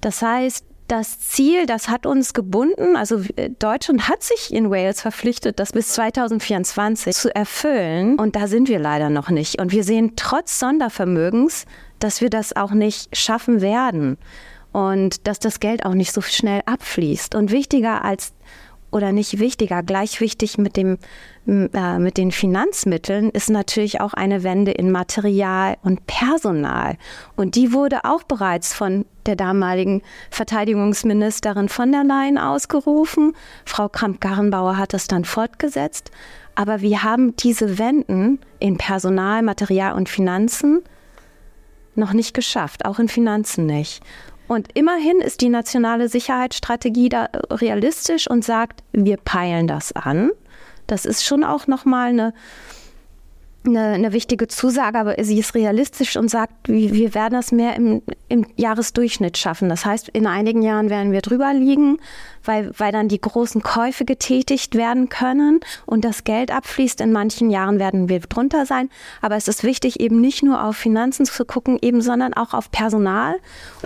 Das 0.00 0.22
heißt, 0.22 0.64
das 0.88 1.18
Ziel, 1.18 1.66
das 1.66 1.88
hat 1.88 2.06
uns 2.06 2.32
gebunden. 2.32 2.96
Also 2.96 3.20
äh, 3.36 3.50
Deutschland 3.58 4.08
hat 4.08 4.22
sich 4.22 4.52
in 4.52 4.70
Wales 4.70 5.00
verpflichtet, 5.00 5.58
das 5.58 5.72
bis 5.72 5.88
2024 5.88 7.14
zu 7.14 7.34
erfüllen. 7.34 8.18
Und 8.18 8.36
da 8.36 8.46
sind 8.46 8.68
wir 8.68 8.78
leider 8.78 9.10
noch 9.10 9.30
nicht. 9.30 9.60
Und 9.60 9.72
wir 9.72 9.84
sehen 9.84 10.12
trotz 10.16 10.58
Sondervermögens, 10.58 11.66
dass 11.98 12.20
wir 12.20 12.30
das 12.30 12.54
auch 12.54 12.72
nicht 12.72 13.16
schaffen 13.16 13.60
werden. 13.60 14.18
Und 14.72 15.26
dass 15.26 15.38
das 15.38 15.58
Geld 15.58 15.84
auch 15.86 15.94
nicht 15.94 16.12
so 16.12 16.20
schnell 16.20 16.60
abfließt. 16.66 17.34
Und 17.34 17.50
wichtiger 17.50 18.04
als 18.04 18.32
oder 18.96 19.12
nicht 19.12 19.38
wichtiger, 19.38 19.82
gleich 19.82 20.20
wichtig 20.20 20.56
mit, 20.56 20.76
dem, 20.76 20.96
äh, 21.46 21.98
mit 21.98 22.16
den 22.16 22.32
Finanzmitteln 22.32 23.30
ist 23.30 23.50
natürlich 23.50 24.00
auch 24.00 24.14
eine 24.14 24.42
Wende 24.42 24.72
in 24.72 24.90
Material 24.90 25.76
und 25.82 26.06
Personal. 26.06 26.96
Und 27.36 27.54
die 27.54 27.72
wurde 27.72 28.04
auch 28.04 28.22
bereits 28.22 28.72
von 28.72 29.04
der 29.26 29.36
damaligen 29.36 30.02
Verteidigungsministerin 30.30 31.68
von 31.68 31.92
der 31.92 32.04
Leyen 32.04 32.38
ausgerufen. 32.38 33.34
Frau 33.66 33.88
Kramp-Garrenbauer 33.88 34.78
hat 34.78 34.94
das 34.94 35.06
dann 35.06 35.26
fortgesetzt. 35.26 36.10
Aber 36.54 36.80
wir 36.80 37.02
haben 37.02 37.36
diese 37.36 37.78
Wenden 37.78 38.40
in 38.58 38.78
Personal, 38.78 39.42
Material 39.42 39.92
und 39.92 40.08
Finanzen 40.08 40.82
noch 41.96 42.14
nicht 42.14 42.32
geschafft, 42.32 42.86
auch 42.86 42.98
in 42.98 43.08
Finanzen 43.08 43.66
nicht. 43.66 44.02
Und 44.48 44.68
immerhin 44.74 45.20
ist 45.20 45.40
die 45.40 45.48
nationale 45.48 46.08
Sicherheitsstrategie 46.08 47.08
da 47.08 47.28
realistisch 47.50 48.28
und 48.28 48.44
sagt, 48.44 48.82
wir 48.92 49.16
peilen 49.16 49.66
das 49.66 49.92
an. 49.92 50.30
Das 50.86 51.04
ist 51.04 51.24
schon 51.24 51.42
auch 51.42 51.66
nochmal 51.66 52.10
eine 52.10 52.32
eine, 53.66 53.94
eine 53.94 54.12
wichtige 54.12 54.48
Zusage, 54.48 54.98
aber 54.98 55.14
sie 55.22 55.38
ist 55.38 55.54
realistisch 55.54 56.16
und 56.16 56.28
sagt, 56.28 56.52
wir 56.68 57.14
werden 57.14 57.34
das 57.34 57.52
mehr 57.52 57.76
im, 57.76 58.02
im 58.28 58.46
Jahresdurchschnitt 58.56 59.36
schaffen. 59.38 59.68
Das 59.68 59.84
heißt, 59.84 60.08
in 60.10 60.26
einigen 60.26 60.62
Jahren 60.62 60.90
werden 60.90 61.12
wir 61.12 61.20
drüber 61.20 61.52
liegen, 61.52 61.98
weil, 62.44 62.72
weil 62.78 62.92
dann 62.92 63.08
die 63.08 63.20
großen 63.20 63.62
Käufe 63.62 64.04
getätigt 64.04 64.74
werden 64.74 65.08
können 65.08 65.60
und 65.84 66.04
das 66.04 66.24
Geld 66.24 66.50
abfließt. 66.50 67.00
In 67.00 67.12
manchen 67.12 67.50
Jahren 67.50 67.78
werden 67.78 68.08
wir 68.08 68.20
drunter 68.20 68.66
sein. 68.66 68.88
Aber 69.20 69.36
es 69.36 69.48
ist 69.48 69.64
wichtig, 69.64 70.00
eben 70.00 70.20
nicht 70.20 70.42
nur 70.42 70.64
auf 70.64 70.76
Finanzen 70.76 71.26
zu 71.26 71.44
gucken, 71.44 71.78
eben, 71.82 72.00
sondern 72.00 72.34
auch 72.34 72.54
auf 72.54 72.70
Personal. 72.70 73.36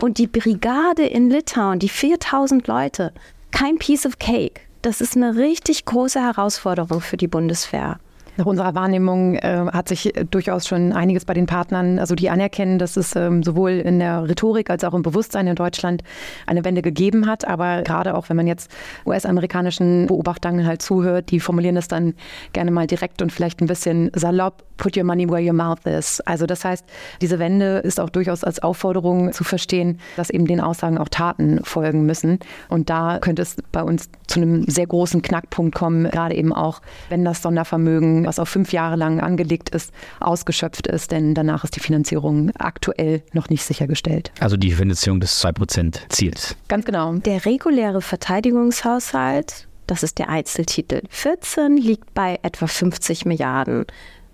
Und 0.00 0.18
die 0.18 0.26
Brigade 0.26 1.06
in 1.06 1.30
Litauen, 1.30 1.78
die 1.78 1.88
4000 1.88 2.66
Leute, 2.66 3.12
kein 3.50 3.78
Piece 3.78 4.06
of 4.06 4.18
Cake. 4.18 4.60
Das 4.82 5.00
ist 5.00 5.16
eine 5.16 5.36
richtig 5.36 5.84
große 5.84 6.20
Herausforderung 6.20 7.00
für 7.00 7.16
die 7.16 7.28
Bundeswehr. 7.28 7.98
Nach 8.40 8.46
unserer 8.46 8.74
Wahrnehmung 8.74 9.34
äh, 9.34 9.66
hat 9.70 9.88
sich 9.88 10.14
durchaus 10.30 10.66
schon 10.66 10.94
einiges 10.94 11.26
bei 11.26 11.34
den 11.34 11.44
Partnern, 11.44 11.98
also 11.98 12.14
die 12.14 12.30
anerkennen, 12.30 12.78
dass 12.78 12.96
es 12.96 13.14
ähm, 13.14 13.42
sowohl 13.42 13.72
in 13.72 13.98
der 13.98 14.26
Rhetorik 14.26 14.70
als 14.70 14.82
auch 14.82 14.94
im 14.94 15.02
Bewusstsein 15.02 15.46
in 15.46 15.56
Deutschland 15.56 16.02
eine 16.46 16.64
Wende 16.64 16.80
gegeben 16.80 17.26
hat. 17.26 17.46
Aber 17.46 17.82
gerade 17.82 18.14
auch, 18.14 18.30
wenn 18.30 18.38
man 18.38 18.46
jetzt 18.46 18.70
US-amerikanischen 19.04 20.06
Beobachtern 20.06 20.64
halt 20.66 20.80
zuhört, 20.80 21.30
die 21.30 21.38
formulieren 21.38 21.74
das 21.74 21.86
dann 21.86 22.14
gerne 22.54 22.70
mal 22.70 22.86
direkt 22.86 23.20
und 23.20 23.30
vielleicht 23.30 23.60
ein 23.60 23.66
bisschen 23.66 24.10
salopp, 24.14 24.64
put 24.80 24.96
your 24.96 25.04
money 25.04 25.28
where 25.28 25.42
your 25.44 25.52
mouth 25.52 25.84
is. 25.84 26.20
Also 26.22 26.46
das 26.46 26.64
heißt, 26.64 26.84
diese 27.20 27.38
Wende 27.38 27.78
ist 27.78 28.00
auch 28.00 28.08
durchaus 28.08 28.42
als 28.42 28.60
Aufforderung 28.60 29.32
zu 29.32 29.44
verstehen, 29.44 30.00
dass 30.16 30.30
eben 30.30 30.46
den 30.46 30.60
Aussagen 30.60 30.98
auch 30.98 31.08
Taten 31.08 31.60
folgen 31.62 32.06
müssen. 32.06 32.40
Und 32.68 32.90
da 32.90 33.18
könnte 33.20 33.42
es 33.42 33.56
bei 33.70 33.82
uns 33.82 34.08
zu 34.26 34.40
einem 34.40 34.64
sehr 34.64 34.86
großen 34.86 35.22
Knackpunkt 35.22 35.74
kommen, 35.74 36.10
gerade 36.10 36.34
eben 36.34 36.52
auch, 36.52 36.80
wenn 37.10 37.24
das 37.24 37.42
Sondervermögen, 37.42 38.26
was 38.30 38.38
auf 38.38 38.48
fünf 38.48 38.72
Jahre 38.72 38.94
lang 38.94 39.18
angelegt 39.18 39.70
ist, 39.70 39.90
ausgeschöpft 40.20 40.86
ist, 40.86 41.10
denn 41.10 41.34
danach 41.34 41.64
ist 41.64 41.74
die 41.74 41.80
Finanzierung 41.80 42.52
aktuell 42.56 43.24
noch 43.32 43.48
nicht 43.48 43.64
sichergestellt. 43.64 44.30
Also 44.38 44.56
die 44.56 44.70
Finanzierung 44.70 45.18
des 45.18 45.44
2%-Ziels. 45.44 46.54
Ganz 46.68 46.84
genau. 46.84 47.14
Der 47.14 47.44
reguläre 47.44 48.00
Verteidigungshaushalt, 48.00 49.66
das 49.88 50.04
ist 50.04 50.20
der 50.20 50.28
Einzeltitel 50.28 51.02
14, 51.08 51.76
liegt 51.76 52.14
bei 52.14 52.38
etwa 52.44 52.68
50 52.68 53.26
Milliarden. 53.26 53.84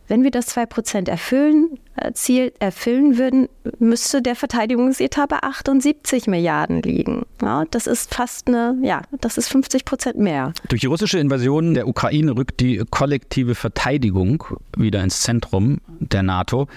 Wenn 0.09 0.23
wir 0.23 0.31
das 0.31 0.57
2% 0.57 1.09
erfüllen, 1.09 1.79
äh, 1.97 2.13
Ziel 2.13 2.53
erfüllen 2.59 3.19
würden, 3.19 3.49
müsste 3.79 4.23
der 4.23 4.37
Verteidigungsetat 4.37 5.29
bei 5.29 5.39
78 5.43 6.27
Milliarden 6.27 6.83
liegen. 6.83 7.27
Ja, 7.43 7.65
das 7.71 7.87
ist 7.87 8.15
fast 8.15 8.49
eine, 8.49 8.77
ja, 8.83 9.03
das 9.21 9.39
ist 9.39 9.49
50 9.49 9.85
Prozent 9.85 10.19
mehr. 10.19 10.53
Durch 10.69 10.81
die 10.81 10.87
russische 10.87 11.19
Invasion 11.19 11.75
der 11.75 11.89
Ukraine 11.89 12.37
rückt 12.37 12.61
die 12.61 12.83
kollektive 12.91 13.55
Verteidigung 13.55 14.45
wieder 14.77 15.03
ins 15.03 15.23
Zentrum 15.23 15.81
der 15.99 16.23
NATO. 16.23 16.69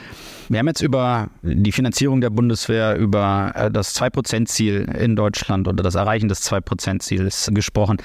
Wir 0.48 0.60
haben 0.60 0.68
jetzt 0.68 0.82
über 0.82 1.30
die 1.44 1.72
Finanzierung 1.72 2.22
der 2.22 2.32
Bundeswehr, 2.32 2.96
über 2.96 3.52
äh, 3.56 3.70
das 3.70 3.96
2-Prozent-Ziel 4.00 4.90
in 5.00 5.16
Deutschland 5.16 5.68
oder 5.68 5.84
das 5.84 5.96
Erreichen 5.96 6.28
des 6.28 6.50
2-Prozent-Ziels 6.50 7.52
gesprochen. 7.54 7.98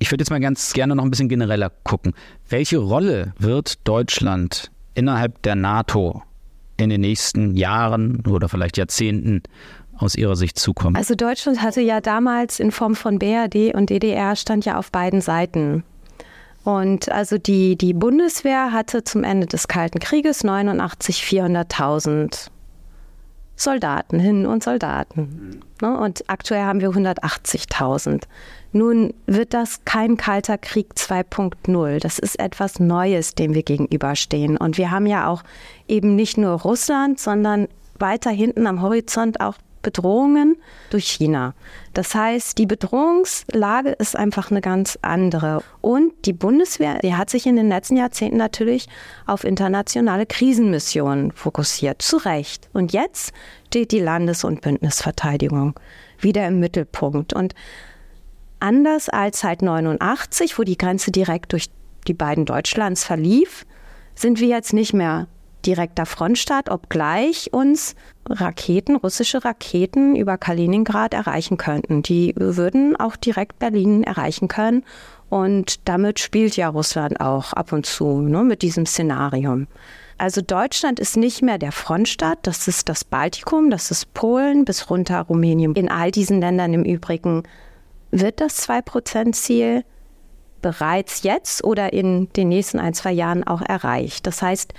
Ich 0.00 0.10
würde 0.10 0.22
jetzt 0.22 0.30
mal 0.30 0.40
ganz 0.40 0.72
gerne 0.72 0.96
noch 0.96 1.04
ein 1.04 1.10
bisschen 1.10 1.28
genereller 1.28 1.70
gucken. 1.84 2.14
Welche 2.48 2.78
Rolle 2.78 3.34
wird 3.38 3.86
Deutschland 3.86 4.70
innerhalb 4.94 5.42
der 5.42 5.54
NATO 5.54 6.22
in 6.78 6.88
den 6.88 7.02
nächsten 7.02 7.54
Jahren 7.54 8.24
oder 8.26 8.48
vielleicht 8.48 8.78
Jahrzehnten 8.78 9.42
aus 9.98 10.14
Ihrer 10.14 10.36
Sicht 10.36 10.58
zukommen? 10.58 10.96
Also 10.96 11.14
Deutschland 11.14 11.62
hatte 11.62 11.82
ja 11.82 12.00
damals 12.00 12.60
in 12.60 12.70
Form 12.70 12.96
von 12.96 13.18
BRD 13.18 13.74
und 13.74 13.90
DDR 13.90 14.36
stand 14.36 14.64
ja 14.64 14.78
auf 14.78 14.90
beiden 14.90 15.20
Seiten. 15.20 15.84
Und 16.64 17.10
also 17.10 17.36
die, 17.36 17.76
die 17.76 17.92
Bundeswehr 17.92 18.72
hatte 18.72 19.04
zum 19.04 19.22
Ende 19.22 19.46
des 19.46 19.68
Kalten 19.68 19.98
Krieges 19.98 20.44
89 20.44 21.22
400.000 21.24 22.48
Soldaten, 23.56 24.18
Hin- 24.18 24.46
und 24.46 24.64
Soldaten. 24.64 25.60
Ne? 25.82 25.98
Und 25.98 26.24
aktuell 26.28 26.62
haben 26.62 26.80
wir 26.80 26.90
180.000. 26.90 28.22
Nun 28.72 29.14
wird 29.26 29.52
das 29.52 29.84
kein 29.84 30.16
kalter 30.16 30.58
Krieg 30.58 30.92
2.0. 30.94 31.98
Das 31.98 32.18
ist 32.18 32.38
etwas 32.38 32.78
Neues, 32.78 33.34
dem 33.34 33.54
wir 33.54 33.62
gegenüberstehen. 33.62 34.56
Und 34.56 34.78
wir 34.78 34.90
haben 34.90 35.06
ja 35.06 35.26
auch 35.28 35.42
eben 35.88 36.14
nicht 36.14 36.38
nur 36.38 36.52
Russland, 36.52 37.18
sondern 37.18 37.68
weiter 37.98 38.30
hinten 38.30 38.66
am 38.66 38.80
Horizont 38.80 39.40
auch 39.40 39.56
Bedrohungen 39.82 40.56
durch 40.90 41.06
China. 41.06 41.54
Das 41.94 42.14
heißt, 42.14 42.58
die 42.58 42.66
Bedrohungslage 42.66 43.90
ist 43.90 44.14
einfach 44.14 44.50
eine 44.50 44.60
ganz 44.60 44.98
andere. 45.02 45.62
Und 45.80 46.12
die 46.26 46.32
Bundeswehr, 46.32 46.98
die 46.98 47.14
hat 47.14 47.30
sich 47.30 47.46
in 47.46 47.56
den 47.56 47.68
letzten 47.68 47.96
Jahrzehnten 47.96 48.36
natürlich 48.36 48.88
auf 49.26 49.44
internationale 49.44 50.26
Krisenmissionen 50.26 51.32
fokussiert. 51.32 52.02
Zu 52.02 52.18
Recht. 52.18 52.68
Und 52.72 52.92
jetzt 52.92 53.32
steht 53.68 53.92
die 53.92 54.00
Landes- 54.00 54.44
und 54.44 54.60
Bündnisverteidigung 54.60 55.74
wieder 56.18 56.46
im 56.46 56.60
Mittelpunkt. 56.60 57.32
Und 57.32 57.54
anders 58.60 59.08
als 59.08 59.40
seit 59.40 59.62
89, 59.62 60.58
wo 60.58 60.62
die 60.62 60.78
Grenze 60.78 61.10
direkt 61.10 61.52
durch 61.52 61.70
die 62.06 62.14
beiden 62.14 62.44
Deutschlands 62.44 63.04
verlief, 63.04 63.66
sind 64.14 64.40
wir 64.40 64.48
jetzt 64.48 64.72
nicht 64.72 64.92
mehr 64.92 65.26
direkter 65.66 66.06
Frontstaat, 66.06 66.70
obgleich 66.70 67.52
uns 67.52 67.94
Raketen, 68.28 68.96
russische 68.96 69.44
Raketen 69.44 70.16
über 70.16 70.38
Kaliningrad 70.38 71.14
erreichen 71.14 71.56
könnten. 71.56 72.02
Die 72.02 72.34
würden 72.36 72.96
auch 72.96 73.16
direkt 73.16 73.58
Berlin 73.58 74.02
erreichen 74.02 74.48
können. 74.48 74.84
Und 75.28 75.88
damit 75.88 76.18
spielt 76.18 76.56
ja 76.56 76.68
Russland 76.68 77.20
auch 77.20 77.52
ab 77.52 77.72
und 77.72 77.86
zu 77.86 78.20
ne, 78.20 78.42
mit 78.42 78.62
diesem 78.62 78.86
Szenarium. 78.86 79.68
Also 80.18 80.42
Deutschland 80.42 81.00
ist 81.00 81.16
nicht 81.16 81.40
mehr 81.40 81.56
der 81.56 81.72
Frontstaat, 81.72 82.40
das 82.42 82.68
ist 82.68 82.88
das 82.88 83.04
Baltikum, 83.04 83.70
das 83.70 83.90
ist 83.90 84.12
Polen 84.12 84.64
bis 84.64 84.90
runter 84.90 85.20
Rumänien. 85.22 85.74
In 85.74 85.90
all 85.90 86.10
diesen 86.10 86.40
Ländern 86.40 86.74
im 86.74 86.84
Übrigen 86.84 87.44
wird 88.10 88.40
das 88.40 88.68
2-Prozent-Ziel 88.68 89.84
bereits 90.62 91.22
jetzt 91.22 91.64
oder 91.64 91.92
in 91.92 92.30
den 92.34 92.48
nächsten 92.48 92.78
ein, 92.78 92.94
zwei 92.94 93.12
Jahren 93.12 93.44
auch 93.44 93.62
erreicht. 93.62 94.26
Das 94.26 94.42
heißt, 94.42 94.74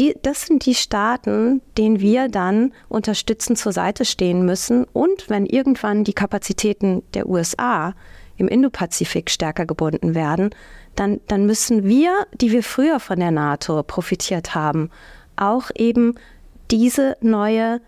die, 0.00 0.16
das 0.22 0.42
sind 0.42 0.66
die 0.66 0.74
Staaten, 0.74 1.62
denen 1.78 2.00
wir 2.00 2.28
dann 2.28 2.72
unterstützend 2.88 3.58
zur 3.58 3.72
Seite 3.72 4.04
stehen 4.04 4.44
müssen. 4.44 4.84
Und 4.92 5.30
wenn 5.30 5.46
irgendwann 5.46 6.04
die 6.04 6.12
Kapazitäten 6.12 7.02
der 7.14 7.28
USA 7.28 7.94
im 8.36 8.48
Indopazifik 8.48 9.30
stärker 9.30 9.66
gebunden 9.66 10.14
werden, 10.14 10.50
dann, 10.96 11.20
dann 11.28 11.46
müssen 11.46 11.84
wir, 11.84 12.26
die 12.40 12.50
wir 12.50 12.62
früher 12.62 12.98
von 12.98 13.20
der 13.20 13.30
NATO 13.30 13.82
profitiert 13.82 14.54
haben, 14.54 14.90
auch 15.36 15.70
eben 15.76 16.14
diese 16.70 17.16
neue 17.20 17.80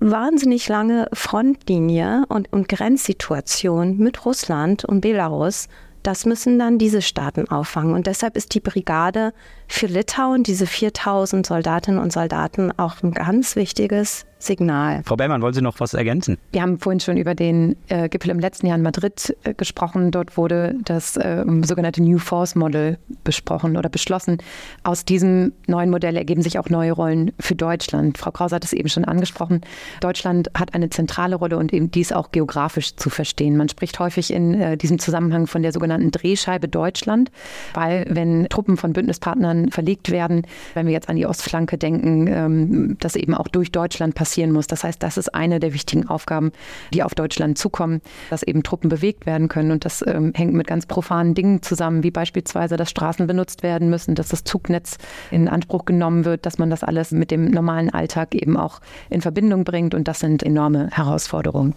wahnsinnig 0.00 0.68
lange 0.68 1.08
Frontlinie 1.12 2.24
und, 2.28 2.52
und 2.52 2.68
Grenzsituation 2.68 3.98
mit 3.98 4.24
Russland 4.24 4.84
und 4.84 5.00
Belarus, 5.00 5.68
das 6.02 6.24
müssen 6.26 6.58
dann 6.58 6.78
diese 6.78 7.02
Staaten 7.02 7.48
auffangen. 7.48 7.94
Und 7.94 8.06
deshalb 8.06 8.36
ist 8.36 8.54
die 8.54 8.60
Brigade 8.60 9.32
für 9.68 9.86
Litauen, 9.86 10.42
diese 10.42 10.66
4000 10.66 11.46
Soldatinnen 11.46 12.00
und 12.00 12.12
Soldaten, 12.12 12.72
auch 12.78 13.02
ein 13.02 13.12
ganz 13.12 13.54
wichtiges 13.54 14.26
Signal. 14.38 15.02
Frau 15.04 15.16
Bellmann, 15.16 15.42
wollen 15.42 15.54
Sie 15.54 15.62
noch 15.62 15.80
was 15.80 15.94
ergänzen? 15.94 16.38
Wir 16.52 16.62
haben 16.62 16.78
vorhin 16.78 17.00
schon 17.00 17.16
über 17.16 17.34
den 17.34 17.76
äh, 17.88 18.08
Gipfel 18.08 18.30
im 18.30 18.38
letzten 18.38 18.66
Jahr 18.66 18.76
in 18.76 18.82
Madrid 18.82 19.36
äh, 19.42 19.52
gesprochen. 19.52 20.12
Dort 20.12 20.36
wurde 20.36 20.76
das 20.84 21.16
äh, 21.16 21.44
sogenannte 21.64 22.02
New 22.02 22.18
Force 22.18 22.54
Model 22.54 22.98
besprochen 23.24 23.76
oder 23.76 23.88
beschlossen. 23.88 24.38
Aus 24.84 25.04
diesem 25.04 25.52
neuen 25.66 25.90
Modell 25.90 26.16
ergeben 26.16 26.42
sich 26.42 26.58
auch 26.58 26.70
neue 26.70 26.92
Rollen 26.92 27.32
für 27.40 27.56
Deutschland. 27.56 28.16
Frau 28.16 28.30
Krause 28.30 28.54
hat 28.54 28.64
es 28.64 28.72
eben 28.72 28.88
schon 28.88 29.04
angesprochen. 29.04 29.62
Deutschland 30.00 30.50
hat 30.56 30.72
eine 30.72 30.88
zentrale 30.88 31.34
Rolle 31.34 31.58
und 31.58 31.72
eben 31.72 31.90
dies 31.90 32.12
auch 32.12 32.30
geografisch 32.30 32.94
zu 32.94 33.10
verstehen. 33.10 33.56
Man 33.56 33.68
spricht 33.68 33.98
häufig 33.98 34.32
in 34.32 34.54
äh, 34.54 34.76
diesem 34.76 35.00
Zusammenhang 35.00 35.48
von 35.48 35.62
der 35.62 35.72
sogenannten 35.72 36.12
Drehscheibe 36.12 36.68
Deutschland, 36.68 37.32
weil 37.74 38.06
wenn 38.08 38.48
Truppen 38.48 38.76
von 38.76 38.92
Bündnispartnern 38.92 39.57
verlegt 39.70 40.10
werden, 40.10 40.42
wenn 40.74 40.86
wir 40.86 40.92
jetzt 40.92 41.08
an 41.08 41.16
die 41.16 41.26
Ostflanke 41.26 41.78
denken, 41.78 42.26
ähm, 42.28 42.96
das 43.00 43.16
eben 43.16 43.34
auch 43.34 43.48
durch 43.48 43.72
Deutschland 43.72 44.14
passieren 44.14 44.52
muss. 44.52 44.66
Das 44.66 44.84
heißt, 44.84 45.02
das 45.02 45.16
ist 45.16 45.34
eine 45.34 45.60
der 45.60 45.74
wichtigen 45.74 46.08
Aufgaben, 46.08 46.52
die 46.92 47.02
auf 47.02 47.14
Deutschland 47.14 47.58
zukommen, 47.58 48.00
dass 48.30 48.42
eben 48.42 48.62
Truppen 48.62 48.88
bewegt 48.88 49.26
werden 49.26 49.48
können. 49.48 49.70
Und 49.70 49.84
das 49.84 50.04
ähm, 50.06 50.32
hängt 50.34 50.54
mit 50.54 50.66
ganz 50.66 50.86
profanen 50.86 51.34
Dingen 51.34 51.62
zusammen, 51.62 52.02
wie 52.02 52.10
beispielsweise, 52.10 52.76
dass 52.76 52.90
Straßen 52.90 53.26
benutzt 53.26 53.62
werden 53.62 53.90
müssen, 53.90 54.14
dass 54.14 54.28
das 54.28 54.44
Zugnetz 54.44 54.98
in 55.30 55.48
Anspruch 55.48 55.84
genommen 55.84 56.24
wird, 56.24 56.46
dass 56.46 56.58
man 56.58 56.70
das 56.70 56.84
alles 56.84 57.10
mit 57.10 57.30
dem 57.30 57.50
normalen 57.50 57.90
Alltag 57.90 58.34
eben 58.34 58.56
auch 58.56 58.80
in 59.10 59.20
Verbindung 59.20 59.64
bringt. 59.64 59.94
Und 59.94 60.08
das 60.08 60.20
sind 60.20 60.42
enorme 60.42 60.88
Herausforderungen. 60.90 61.74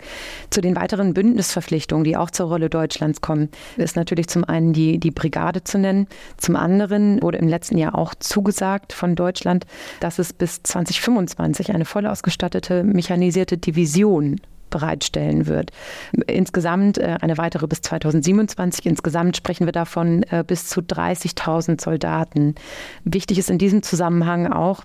Zu 0.50 0.62
den 0.62 0.76
weiteren 0.76 1.14
Bündnisverpflichtungen, 1.14 2.04
die 2.04 2.18
auch 2.18 2.32
zur 2.32 2.48
Rolle 2.48 2.70
Deutschlands 2.70 3.22
kommen, 3.22 3.50
ist 3.78 3.96
natürlich 3.96 4.28
zum 4.28 4.44
einen 4.44 4.74
die, 4.74 5.00
die 5.00 5.12
Brigade 5.12 5.64
zu 5.64 5.78
nennen. 5.78 6.08
Zum 6.38 6.56
anderen 6.56 7.22
wurde 7.22 7.38
im 7.38 7.48
letzten 7.48 7.71
Jahr 7.78 7.96
auch 7.96 8.16
zugesagt 8.16 8.94
von 8.94 9.16
Deutschland, 9.16 9.66
dass 10.00 10.20
es 10.20 10.34
bis 10.34 10.64
2025 10.64 11.74
eine 11.74 11.86
voll 11.86 12.06
ausgestattete 12.06 12.84
mechanisierte 12.84 13.58
Division 13.58 14.40
bereitstellen 14.72 15.46
wird. 15.46 15.72
Insgesamt 16.26 16.98
äh, 16.98 17.18
eine 17.22 17.38
weitere 17.38 17.68
bis 17.68 17.82
2027. 17.82 18.88
Insgesamt 18.88 19.38
sprechen 19.38 19.68
wir 19.68 19.74
davon 19.74 20.24
äh, 20.24 20.44
bis 20.46 20.68
zu 20.68 20.82
30.000 20.82 21.80
Soldaten. 21.80 22.56
Wichtig 23.04 23.38
ist 23.38 23.52
in 23.52 23.60
diesem 23.60 23.84
Zusammenhang 23.84 24.52
auch, 24.52 24.84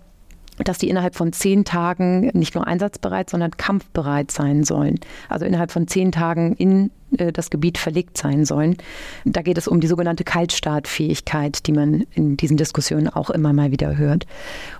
dass 0.65 0.79
die 0.79 0.89
innerhalb 0.89 1.15
von 1.15 1.33
zehn 1.33 1.65
Tagen 1.65 2.31
nicht 2.33 2.55
nur 2.55 2.67
einsatzbereit, 2.67 3.31
sondern 3.31 3.53
kampfbereit 3.53 4.31
sein 4.31 4.65
sollen. 4.65 4.99
Also 5.29 5.45
innerhalb 5.45 5.71
von 5.71 5.87
zehn 5.87 6.13
Tagen 6.13 6.55
in 6.55 6.91
das 7.33 7.51
Gebiet 7.51 7.79
verlegt 7.79 8.19
sein 8.19 8.45
sollen. 8.45 8.77
Da 9.25 9.43
geht 9.43 9.59
es 9.59 9.69
um 9.69 9.81
die 9.81 9.87
sogenannte 9.87 10.25
Kaltstartfähigkeit, 10.25 11.67
die 11.67 11.73
man 11.73 12.07
in 12.15 12.37
diesen 12.37 12.57
Diskussionen 12.57 13.09
auch 13.09 13.31
immer 13.31 13.53
mal 13.53 13.71
wieder 13.71 13.97
hört. 13.97 14.27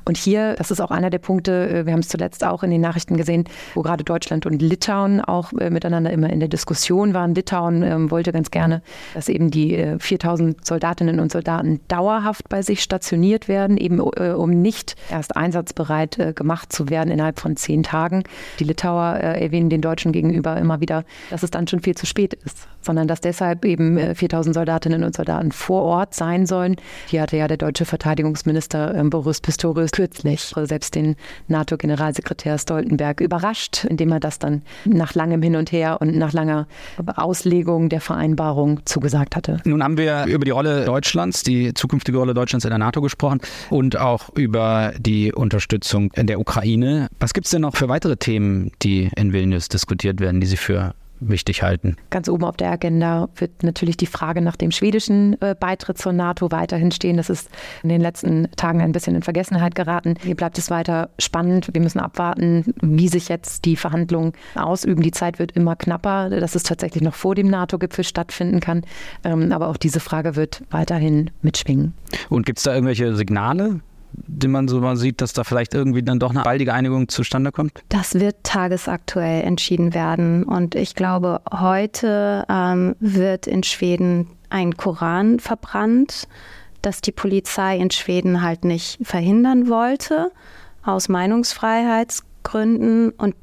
Und 0.05 0.17
hier, 0.17 0.55
das 0.55 0.71
ist 0.71 0.81
auch 0.81 0.91
einer 0.91 1.11
der 1.11 1.19
Punkte, 1.19 1.69
äh, 1.69 1.87
wir 1.87 1.93
haben 1.93 2.01
es 2.01 2.09
zuletzt 2.09 2.45
auch 2.45 2.63
in 2.63 2.71
den 2.71 2.81
Nachrichten 2.81 3.17
gesehen, 3.17 3.45
wo 3.75 3.83
gerade 3.83 4.05
Deutschland 4.05 4.47
und 4.47 4.61
Litauen 4.61 5.21
auch 5.21 5.53
äh, 5.55 5.71
miteinander 5.71 6.11
immer 6.11 6.31
in 6.31 6.41
der 6.41 6.49
Diskussion 6.49 7.15
waren. 7.15 7.35
Litauen 7.35 7.83
ähm, 7.83 8.11
wollte 8.11 8.33
ganz 8.33 8.51
gerne, 8.51 8.83
dass 9.15 9.29
eben 9.29 9.51
die 9.51 9.97
4000 9.99 10.65
Soldatinnen 10.65 11.21
und 11.21 11.33
Soldaten 11.33 11.81
dauerhaft 11.89 12.49
bei 12.49 12.63
sich 12.63 12.83
stationiert 12.83 13.49
werden, 13.49 13.77
eben 13.77 14.01
um 14.01 14.51
nicht 14.51 14.97
erst 15.11 15.37
einsatzbereit 15.37 16.35
gemacht 16.37 16.73
zu 16.73 16.89
werden 16.89 17.11
innerhalb 17.11 17.41
von 17.41 17.57
zehn 17.57 17.83
Tagen. 17.83 18.25
Die 18.59 18.65
Litauer 18.65 19.15
erwähnen 19.15 19.71
den 19.71 19.81
Deutschen 19.81 20.13
gegenüber 20.13 20.57
immer 20.57 20.81
wieder, 20.81 21.05
dass 21.31 21.43
es 21.43 21.51
dann 21.51 21.67
schon 21.69 21.81
viel 21.81 21.95
zu 21.95 22.07
spät 22.07 22.26
ist, 22.35 22.69
sondern 22.81 23.09
dass 23.09 23.21
deshalb 23.21 23.65
eben 23.65 24.15
4000 24.15 24.55
Soldatinnen 24.55 25.05
und 25.05 25.15
Soldaten 25.15 25.53
vor 25.53 25.83
Ort 25.83 26.15
sein 26.15 26.47
sollen. 26.47 26.77
Hier 27.07 27.23
hatte 27.23 27.37
ja 27.37 27.49
der 27.49 27.57
deutsche 27.57 27.85
Verteidigungsminister 27.85 28.95
ähm, 28.95 29.11
Boris 29.11 29.41
Pistorius 29.41 29.91
kürzlich 29.93 30.53
selbst 30.55 30.95
den 30.95 31.17
NATO-Generalsekretär 31.49 32.59
Stoltenberg 32.59 33.21
überrascht, 33.21 33.85
indem 33.85 34.13
er 34.13 34.21
das 34.21 34.39
dann 34.39 34.63
nach 34.85 35.15
langem 35.15 35.43
Hin 35.43 35.57
und 35.57 35.73
Her 35.73 36.01
und 36.01 36.17
nach 36.17 36.33
langer 36.33 36.67
Auslegung 37.17 37.89
der 37.89 38.01
Vereinbarung 38.01 38.81
zugesagt 38.85 39.37
hatte. 39.37 39.59
Nun 39.65 39.83
haben 39.83 39.99
wir 39.99 40.27
über 40.27 40.45
die 40.45 40.51
Rolle 40.51 40.85
Deutschlands, 40.85 41.43
die 41.43 41.75
zukünftige 41.75 42.19
Rolle 42.19 42.35
Deutschlands 42.35 42.65
in 42.65 42.71
der 42.71 42.79
NATO 42.79 43.01
gesprochen 43.01 43.41
und 43.71 43.99
auch 43.99 44.31
über 44.35 44.93
die 44.99 45.33
Unterstützung 45.33 46.11
der 46.17 46.41
Ukraine. 46.41 47.09
Was 47.21 47.35
gibt 47.35 47.47
es 47.47 47.51
denn 47.51 47.63
noch 47.63 47.77
für 47.77 47.89
weitere 47.89 48.17
Themen, 48.17 48.73
die 48.83 49.11
in 49.17 49.33
Vilnius 49.33 49.69
diskutiert 49.69 50.21
werden, 50.21 50.41
die 50.41 50.47
Sie 50.47 50.57
für 50.57 50.95
wichtig 51.21 51.63
halten. 51.63 51.97
Ganz 52.11 52.29
oben 52.29 52.45
auf 52.45 52.57
der 52.57 52.71
Agenda 52.71 53.29
wird 53.37 53.63
natürlich 53.63 53.97
die 53.97 54.07
Frage 54.07 54.41
nach 54.41 54.57
dem 54.57 54.71
schwedischen 54.71 55.41
äh, 55.41 55.55
Beitritt 55.59 55.99
zur 55.99 56.13
NATO 56.13 56.51
weiterhin 56.51 56.91
stehen. 56.93 57.17
Das 57.17 57.31
ist 57.31 57.49
in 57.83 57.89
den 57.89 58.01
letzten 58.01 58.49
Tagen 58.57 58.81
ein 58.81 58.93
bisschen 58.93 59.15
in 59.15 59.23
Vergessenheit 59.23 59.75
geraten. 59.75 60.15
Hier 60.23 60.35
bleibt 60.35 60.59
es 60.59 60.71
weiter 60.71 61.11
spannend. 61.19 61.69
Wir 61.73 61.81
müssen 61.81 62.01
abwarten, 62.01 62.75
wie 62.81 63.09
sich 63.09 63.29
jetzt 63.29 63.65
die 63.65 63.77
Verhandlungen 63.77 64.33
ausüben. 64.55 65.03
Die 65.03 65.11
Zeit 65.11 65.39
wird 65.39 65.53
immer 65.53 65.77
knapper, 65.77 66.31
dass 66.31 66.55
es 66.55 66.63
tatsächlich 66.63 67.03
noch 67.03 67.15
vor 67.15 67.35
dem 67.35 67.49
NATO-Gipfel 67.49 68.05
stattfinden 68.05 68.61
kann. 68.61 68.83
Ähm, 69.25 69.53
aber 69.53 69.69
auch 69.69 69.77
diese 69.77 70.01
Frage 70.01 70.37
wird 70.37 70.63
weiterhin 70.71 71.31
mitschwingen. 71.43 71.95
Und 72.29 72.47
gibt 72.47 72.59
es 72.59 72.65
da 72.65 72.75
irgendwelche 72.75 73.15
Signale? 73.15 73.81
Den 74.13 74.51
man 74.51 74.69
so 74.69 74.81
mal 74.81 74.97
sieht, 74.97 75.21
dass 75.21 75.33
da 75.33 75.45
vielleicht 75.45 75.75
irgendwie 75.75 76.03
dann 76.03 76.19
doch 76.19 76.31
eine 76.31 76.43
baldige 76.43 76.75
Einigung 76.75 77.09
zustande 77.09 77.53
kommt? 77.53 77.73
Das 77.89 78.15
wird 78.15 78.37
tagesaktuell 78.43 79.45
entschieden 79.45 79.95
werden. 79.95 80.45
Und 80.45 80.75
ich 80.75 80.95
glaube, 80.95 81.41
heute 81.53 82.45
ähm, 82.49 82.97
wird 83.01 83.47
in 83.47 83.63
Schweden 83.63 84.29
ein 84.51 84.77
Koran 84.77 85.41
verbrannt, 85.41 86.29
das 86.83 87.01
die 87.01 87.13
Polizei 87.13 87.77
in 87.77 87.91
Schweden 87.91 88.43
halt 88.43 88.65
nicht 88.65 88.99
verhindern 89.03 89.69
wollte, 89.69 90.31
aus 90.85 91.09
Meinungsfreiheitsgründen. 91.09 93.11
Und 93.11 93.35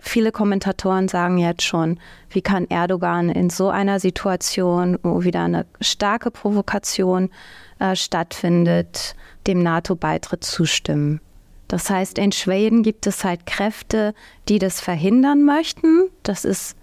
viele 0.00 0.32
Kommentatoren 0.32 1.08
sagen 1.08 1.38
jetzt 1.38 1.62
schon, 1.62 1.98
wie 2.28 2.42
kann 2.42 2.66
Erdogan 2.68 3.28
in 3.28 3.50
so 3.50 3.70
einer 3.70 3.98
Situation, 3.98 4.98
wo 5.02 5.24
wieder 5.24 5.44
eine 5.44 5.66
starke 5.80 6.30
Provokation 6.30 7.30
äh, 7.78 7.96
stattfindet, 7.96 9.14
dem 9.46 9.62
NATO-Beitritt 9.62 10.44
zustimmen. 10.44 11.20
Das 11.68 11.88
heißt, 11.88 12.18
in 12.18 12.32
Schweden 12.32 12.82
gibt 12.82 13.06
es 13.06 13.24
halt 13.24 13.46
Kräfte, 13.46 14.12
die 14.48 14.58
das 14.58 14.80
verhindern 14.80 15.44
möchten. 15.44 16.08
Das 16.24 16.44
ist 16.44 16.76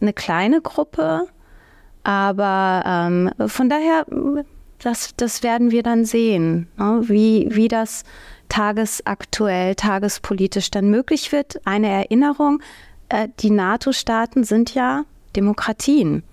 eine 0.00 0.12
kleine 0.12 0.60
Gruppe, 0.60 1.28
aber 2.02 2.82
ähm, 2.84 3.30
von 3.48 3.68
daher, 3.68 4.04
das, 4.80 5.14
das 5.16 5.42
werden 5.42 5.70
wir 5.70 5.82
dann 5.82 6.04
sehen, 6.04 6.68
ne? 6.76 7.02
wie, 7.04 7.48
wie 7.52 7.68
das 7.68 8.02
tagesaktuell, 8.48 9.74
tagespolitisch 9.74 10.70
dann 10.70 10.90
möglich 10.90 11.32
wird. 11.32 11.60
Eine 11.64 11.88
Erinnerung, 11.88 12.60
äh, 13.08 13.28
die 13.40 13.50
NATO-Staaten 13.50 14.44
sind 14.44 14.74
ja 14.74 15.04
Demokratien. 15.36 16.24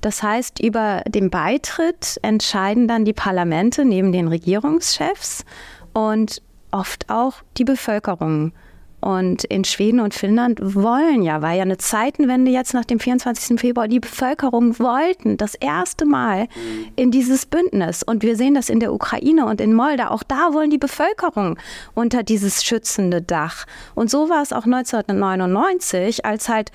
Das 0.00 0.22
heißt, 0.22 0.60
über 0.60 1.02
den 1.06 1.30
Beitritt 1.30 2.18
entscheiden 2.22 2.88
dann 2.88 3.04
die 3.04 3.12
Parlamente 3.12 3.84
neben 3.84 4.12
den 4.12 4.28
Regierungschefs 4.28 5.44
und 5.92 6.42
oft 6.70 7.10
auch 7.10 7.34
die 7.56 7.64
Bevölkerung. 7.64 8.52
Und 9.00 9.44
in 9.44 9.64
Schweden 9.64 10.00
und 10.00 10.12
Finnland 10.12 10.60
wollen 10.60 11.22
ja, 11.22 11.40
war 11.40 11.52
ja 11.52 11.62
eine 11.62 11.78
Zeitenwende 11.78 12.50
jetzt 12.50 12.74
nach 12.74 12.84
dem 12.84 13.00
24. 13.00 13.58
Februar, 13.58 13.88
die 13.88 14.00
Bevölkerung 14.00 14.78
wollten 14.78 15.38
das 15.38 15.54
erste 15.54 16.04
Mal 16.04 16.48
in 16.96 17.10
dieses 17.10 17.46
Bündnis. 17.46 18.02
Und 18.02 18.22
wir 18.22 18.36
sehen 18.36 18.54
das 18.54 18.68
in 18.68 18.78
der 18.78 18.92
Ukraine 18.92 19.46
und 19.46 19.60
in 19.60 19.72
Moldau. 19.72 20.08
Auch 20.08 20.22
da 20.22 20.52
wollen 20.52 20.70
die 20.70 20.78
Bevölkerung 20.78 21.58
unter 21.94 22.22
dieses 22.22 22.62
schützende 22.62 23.22
Dach. 23.22 23.64
Und 23.94 24.10
so 24.10 24.28
war 24.28 24.42
es 24.42 24.52
auch 24.52 24.66
1999, 24.66 26.26
als 26.26 26.50
halt 26.50 26.70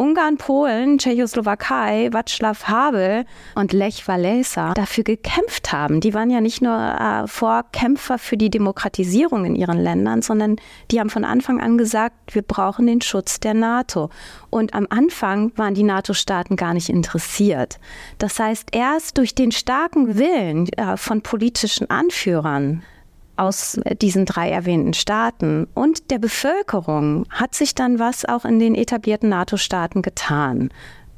Ungarn, 0.00 0.38
Polen, 0.38 0.96
Tschechoslowakei, 0.96 2.08
Václav 2.10 2.64
Havel 2.64 3.26
und 3.54 3.74
Lech 3.74 4.08
Walesa 4.08 4.72
dafür 4.72 5.04
gekämpft 5.04 5.72
haben. 5.72 6.00
Die 6.00 6.14
waren 6.14 6.30
ja 6.30 6.40
nicht 6.40 6.62
nur 6.62 6.74
äh, 6.74 7.26
Vorkämpfer 7.26 8.16
für 8.16 8.38
die 8.38 8.48
Demokratisierung 8.48 9.44
in 9.44 9.54
ihren 9.54 9.76
Ländern, 9.76 10.22
sondern 10.22 10.56
die 10.90 11.00
haben 11.00 11.10
von 11.10 11.26
Anfang 11.26 11.60
an 11.60 11.76
gesagt, 11.76 12.34
wir 12.34 12.40
brauchen 12.40 12.86
den 12.86 13.02
Schutz 13.02 13.40
der 13.40 13.52
NATO. 13.52 14.08
Und 14.48 14.72
am 14.72 14.86
Anfang 14.88 15.52
waren 15.56 15.74
die 15.74 15.82
NATO-Staaten 15.82 16.56
gar 16.56 16.72
nicht 16.72 16.88
interessiert. 16.88 17.78
Das 18.16 18.38
heißt, 18.38 18.70
erst 18.72 19.18
durch 19.18 19.34
den 19.34 19.52
starken 19.52 20.16
Willen 20.16 20.66
äh, 20.78 20.96
von 20.96 21.20
politischen 21.20 21.90
Anführern 21.90 22.82
aus 23.40 23.80
diesen 24.02 24.26
drei 24.26 24.50
erwähnten 24.50 24.92
Staaten 24.92 25.66
und 25.74 26.10
der 26.10 26.18
Bevölkerung 26.18 27.24
hat 27.30 27.54
sich 27.54 27.74
dann 27.74 27.98
was 27.98 28.26
auch 28.26 28.44
in 28.44 28.58
den 28.58 28.74
etablierten 28.74 29.30
NATO-Staaten 29.30 30.02
getan. 30.02 30.68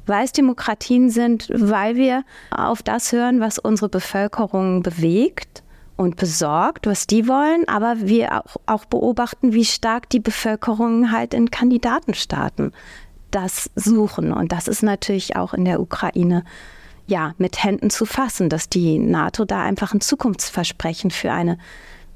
Weil 0.05 0.25
es 0.25 0.31
Demokratien 0.31 1.09
sind, 1.09 1.49
weil 1.53 1.95
wir 1.95 2.23
auf 2.49 2.81
das 2.81 3.11
hören, 3.11 3.41
was 3.41 3.59
unsere 3.59 3.89
Bevölkerung 3.89 4.83
bewegt 4.83 5.63
und 5.97 6.15
besorgt, 6.15 6.87
was 6.87 7.07
die 7.07 7.27
wollen, 7.27 7.67
aber 7.67 7.95
wir 7.99 8.37
auch, 8.37 8.55
auch 8.65 8.85
beobachten, 8.85 9.53
wie 9.53 9.65
stark 9.65 10.09
die 10.09 10.19
Bevölkerung 10.19 11.11
halt 11.11 11.33
in 11.33 11.51
Kandidatenstaaten 11.51 12.71
das 13.31 13.69
suchen. 13.75 14.31
Und 14.31 14.51
das 14.51 14.67
ist 14.67 14.83
natürlich 14.83 15.35
auch 15.35 15.53
in 15.53 15.65
der 15.65 15.81
Ukraine 15.81 16.43
ja 17.05 17.33
mit 17.37 17.63
Händen 17.63 17.89
zu 17.89 18.05
fassen, 18.05 18.49
dass 18.49 18.69
die 18.69 18.97
NATO 18.97 19.43
da 19.43 19.61
einfach 19.61 19.93
ein 19.93 20.01
Zukunftsversprechen 20.01 21.11
für 21.11 21.31
eine 21.31 21.57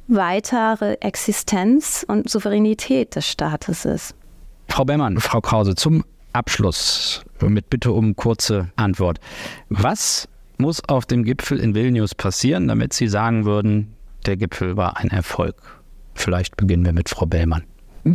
weitere 0.08 0.94
Existenz 1.02 2.06
und 2.08 2.30
Souveränität 2.30 3.16
des 3.16 3.28
Staates 3.28 3.86
ist. 3.86 4.16
Frau 4.68 4.86
Bellmann, 4.86 5.20
Frau 5.20 5.42
Krause, 5.42 5.76
zum 5.76 6.04
Abschluss 6.34 7.24
mit 7.42 7.70
Bitte 7.70 7.92
um 7.92 8.16
kurze 8.16 8.70
Antwort. 8.76 9.20
Was 9.70 10.28
muss 10.58 10.82
auf 10.88 11.06
dem 11.06 11.24
Gipfel 11.24 11.60
in 11.60 11.76
Vilnius 11.76 12.16
passieren, 12.16 12.68
damit 12.68 12.94
Sie 12.94 13.08
sagen 13.08 13.46
würden, 13.46 13.94
der 14.26 14.38
Gipfel 14.38 14.78
war 14.78 14.98
ein 14.98 15.10
Erfolg? 15.10 15.56
Vielleicht 16.16 16.58
beginnen 16.58 16.86
wir 16.86 16.94
mit 16.94 17.10
Frau 17.10 17.26
Bellmann. 17.26 17.64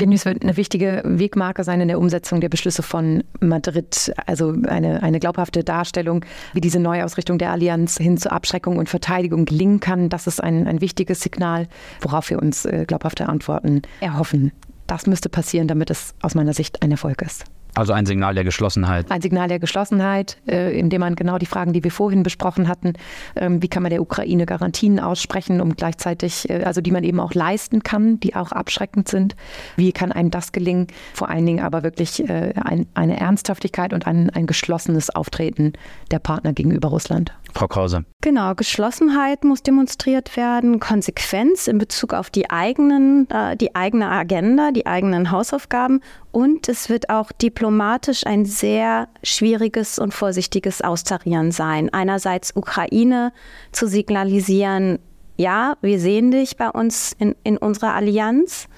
Vilnius 0.00 0.24
wird 0.24 0.42
eine 0.42 0.56
wichtige 0.56 1.02
Wegmarke 1.04 1.64
sein 1.64 1.80
in 1.80 1.88
der 1.88 1.98
Umsetzung 1.98 2.40
der 2.40 2.48
Beschlüsse 2.48 2.82
von 2.82 3.24
Madrid. 3.40 4.12
Also 4.26 4.54
eine, 4.66 5.02
eine 5.02 5.20
glaubhafte 5.20 5.64
Darstellung, 5.64 6.24
wie 6.52 6.60
diese 6.60 6.80
Neuausrichtung 6.80 7.38
der 7.38 7.50
Allianz 7.50 7.98
hin 7.98 8.16
zur 8.16 8.32
Abschreckung 8.32 8.76
und 8.78 8.88
Verteidigung 8.88 9.44
gelingen 9.44 9.80
kann. 9.80 10.08
Das 10.08 10.26
ist 10.26 10.42
ein, 10.42 10.66
ein 10.66 10.80
wichtiges 10.80 11.20
Signal, 11.20 11.68
worauf 12.00 12.30
wir 12.30 12.40
uns 12.40 12.64
äh, 12.64 12.84
glaubhafte 12.86 13.28
Antworten 13.28 13.82
erhoffen. 14.00 14.52
Das 14.86 15.06
müsste 15.06 15.28
passieren, 15.28 15.68
damit 15.68 15.90
es 15.90 16.14
aus 16.22 16.34
meiner 16.34 16.52
Sicht 16.52 16.82
ein 16.82 16.90
Erfolg 16.90 17.22
ist. 17.22 17.44
Also 17.74 17.94
ein 17.94 18.04
Signal 18.04 18.34
der 18.34 18.44
Geschlossenheit. 18.44 19.10
Ein 19.10 19.22
Signal 19.22 19.48
der 19.48 19.58
Geschlossenheit, 19.58 20.36
äh, 20.46 20.78
indem 20.78 21.00
man 21.00 21.16
genau 21.16 21.38
die 21.38 21.46
Fragen, 21.46 21.72
die 21.72 21.82
wir 21.82 21.90
vorhin 21.90 22.22
besprochen 22.22 22.68
hatten, 22.68 22.92
ähm, 23.34 23.62
wie 23.62 23.68
kann 23.68 23.82
man 23.82 23.90
der 23.90 24.02
Ukraine 24.02 24.44
Garantien 24.44 25.00
aussprechen, 25.00 25.60
um 25.60 25.74
gleichzeitig, 25.74 26.50
äh, 26.50 26.64
also 26.64 26.82
die 26.82 26.90
man 26.90 27.02
eben 27.02 27.18
auch 27.18 27.32
leisten 27.32 27.82
kann, 27.82 28.20
die 28.20 28.36
auch 28.36 28.52
abschreckend 28.52 29.08
sind. 29.08 29.36
Wie 29.76 29.92
kann 29.92 30.12
einem 30.12 30.30
das 30.30 30.52
gelingen? 30.52 30.86
Vor 31.14 31.30
allen 31.30 31.46
Dingen 31.46 31.60
aber 31.60 31.82
wirklich 31.82 32.28
äh, 32.28 32.52
ein, 32.62 32.86
eine 32.92 33.18
Ernsthaftigkeit 33.18 33.94
und 33.94 34.06
ein, 34.06 34.28
ein 34.28 34.46
geschlossenes 34.46 35.08
Auftreten 35.08 35.72
der 36.10 36.18
Partner 36.18 36.52
gegenüber 36.52 36.88
Russland. 36.88 37.32
Frau 37.54 37.68
Krause. 37.68 38.04
Genau, 38.22 38.54
Geschlossenheit 38.54 39.44
muss 39.44 39.62
demonstriert 39.62 40.36
werden, 40.36 40.80
Konsequenz 40.80 41.66
in 41.66 41.78
Bezug 41.78 42.14
auf 42.14 42.30
die 42.30 42.50
eigenen, 42.50 43.28
äh, 43.30 43.56
die 43.56 43.74
eigene 43.74 44.08
Agenda, 44.08 44.70
die 44.70 44.86
eigenen 44.86 45.30
Hausaufgaben 45.30 46.00
und 46.30 46.68
es 46.68 46.88
wird 46.88 47.10
auch 47.10 47.30
diplomatisch 47.30 48.26
ein 48.26 48.46
sehr 48.46 49.08
schwieriges 49.22 49.98
und 49.98 50.14
vorsichtiges 50.14 50.80
Austarieren 50.80 51.52
sein. 51.52 51.90
Einerseits 51.92 52.56
Ukraine 52.56 53.32
zu 53.70 53.86
signalisieren, 53.86 54.98
ja, 55.36 55.74
wir 55.82 55.98
sehen 55.98 56.30
dich 56.30 56.56
bei 56.56 56.70
uns 56.70 57.14
in, 57.18 57.34
in 57.44 57.58
unserer 57.58 57.94
Allianz. 57.94 58.68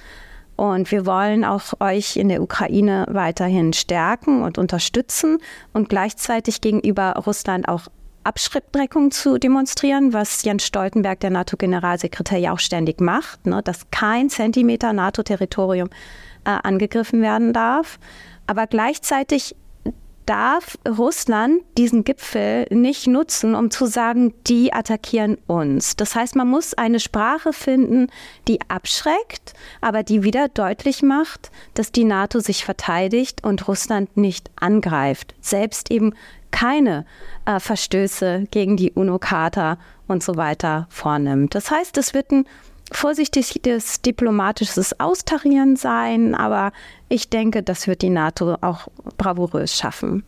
Und 0.57 0.89
wir 0.89 1.05
wollen 1.05 1.43
auch 1.43 1.73
euch 1.81 2.15
in 2.15 2.29
der 2.29 2.41
Ukraine 2.41 3.05
weiterhin 3.09 3.73
stärken 3.73 4.41
und 4.41 4.57
unterstützen 4.57 5.39
und 5.73 5.89
gleichzeitig 5.89 6.61
gegenüber 6.61 7.11
Russland 7.25 7.67
auch 7.67 7.87
Abschreckung 8.25 9.11
zu 9.11 9.37
demonstrieren, 9.37 10.13
was 10.13 10.43
Jens 10.43 10.65
Stoltenberg, 10.65 11.19
der 11.19 11.29
NATO-Generalsekretär, 11.29 12.39
ja 12.39 12.53
auch 12.53 12.59
ständig 12.59 12.99
macht, 12.99 13.45
ne, 13.45 13.61
dass 13.63 13.89
kein 13.91 14.29
Zentimeter 14.29 14.93
NATO-Territorium 14.93 15.89
äh, 16.45 16.49
angegriffen 16.63 17.21
werden 17.21 17.53
darf. 17.53 17.99
Aber 18.47 18.67
gleichzeitig 18.67 19.55
darf 20.25 20.77
Russland 20.87 21.61
diesen 21.77 22.03
Gipfel 22.03 22.65
nicht 22.71 23.07
nutzen, 23.07 23.55
um 23.55 23.69
zu 23.69 23.85
sagen, 23.85 24.33
die 24.47 24.73
attackieren 24.73 25.37
uns. 25.47 25.95
Das 25.95 26.15
heißt, 26.15 26.35
man 26.35 26.47
muss 26.47 26.73
eine 26.73 26.99
Sprache 26.99 27.53
finden, 27.53 28.07
die 28.47 28.59
abschreckt, 28.67 29.53
aber 29.81 30.03
die 30.03 30.23
wieder 30.23 30.47
deutlich 30.47 31.03
macht, 31.03 31.51
dass 31.75 31.91
die 31.91 32.05
NATO 32.05 32.39
sich 32.39 32.65
verteidigt 32.65 33.43
und 33.43 33.67
Russland 33.67 34.17
nicht 34.17 34.49
angreift. 34.55 35.35
Selbst 35.41 35.91
eben 35.91 36.13
keine 36.55 37.05
äh, 37.43 37.59
Verstöße 37.59 38.45
gegen 38.49 38.77
die 38.77 38.93
UNO-Charta 38.93 39.77
und 40.07 40.23
so 40.23 40.37
weiter 40.37 40.87
vornimmt. 40.89 41.53
Das 41.53 41.69
heißt, 41.69 41.97
es 41.97 42.13
wird 42.13 42.31
ein 42.31 42.45
vorsichtiges 42.91 44.01
diplomatisches 44.01 44.97
Austarieren 45.01 45.75
sein, 45.75 46.33
aber 46.33 46.71
ich 47.09 47.29
denke, 47.29 47.61
das 47.61 47.87
wird 47.87 48.01
die 48.01 48.09
NATO 48.09 48.55
auch 48.61 48.87
bravourös 49.17 49.75
schaffen. 49.75 50.23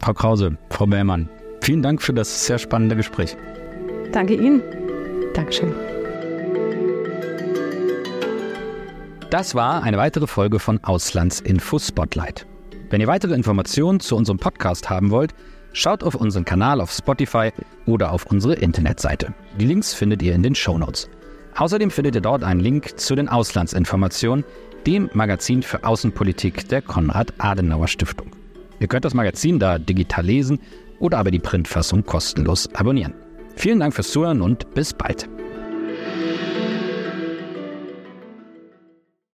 Frau 0.00 0.14
Krause, 0.14 0.56
Frau 0.70 0.86
Bellmann, 0.86 1.28
vielen 1.60 1.82
Dank 1.82 2.02
für 2.02 2.12
das 2.12 2.46
sehr 2.46 2.58
spannende 2.58 2.94
Gespräch. 2.94 3.36
Danke 4.12 4.34
Ihnen. 4.34 4.62
Dankeschön. 5.34 5.74
Das 9.30 9.56
war 9.56 9.82
eine 9.82 9.98
weitere 9.98 10.28
Folge 10.28 10.60
von 10.60 10.82
Auslandsinfo 10.84 11.80
Spotlight. 11.80 12.46
Wenn 12.90 13.00
ihr 13.02 13.06
weitere 13.06 13.34
Informationen 13.34 14.00
zu 14.00 14.16
unserem 14.16 14.38
Podcast 14.38 14.88
haben 14.88 15.10
wollt, 15.10 15.34
schaut 15.72 16.02
auf 16.02 16.14
unseren 16.14 16.46
Kanal 16.46 16.80
auf 16.80 16.90
Spotify 16.90 17.50
oder 17.84 18.12
auf 18.12 18.26
unsere 18.26 18.54
Internetseite. 18.54 19.34
Die 19.60 19.66
Links 19.66 19.92
findet 19.92 20.22
ihr 20.22 20.34
in 20.34 20.42
den 20.42 20.54
Show 20.54 20.78
Notes. 20.78 21.10
Außerdem 21.56 21.90
findet 21.90 22.14
ihr 22.14 22.20
dort 22.22 22.42
einen 22.42 22.60
Link 22.60 22.98
zu 22.98 23.14
den 23.14 23.28
Auslandsinformationen, 23.28 24.44
dem 24.86 25.10
Magazin 25.12 25.62
für 25.62 25.84
Außenpolitik 25.84 26.68
der 26.68 26.80
Konrad-Adenauer-Stiftung. 26.80 28.30
Ihr 28.80 28.86
könnt 28.86 29.04
das 29.04 29.14
Magazin 29.14 29.58
da 29.58 29.78
digital 29.78 30.24
lesen 30.24 30.60
oder 30.98 31.18
aber 31.18 31.30
die 31.30 31.40
Printfassung 31.40 32.04
kostenlos 32.04 32.72
abonnieren. 32.74 33.12
Vielen 33.56 33.80
Dank 33.80 33.92
fürs 33.92 34.10
Zuhören 34.10 34.40
und 34.40 34.72
bis 34.72 34.94
bald. 34.94 35.28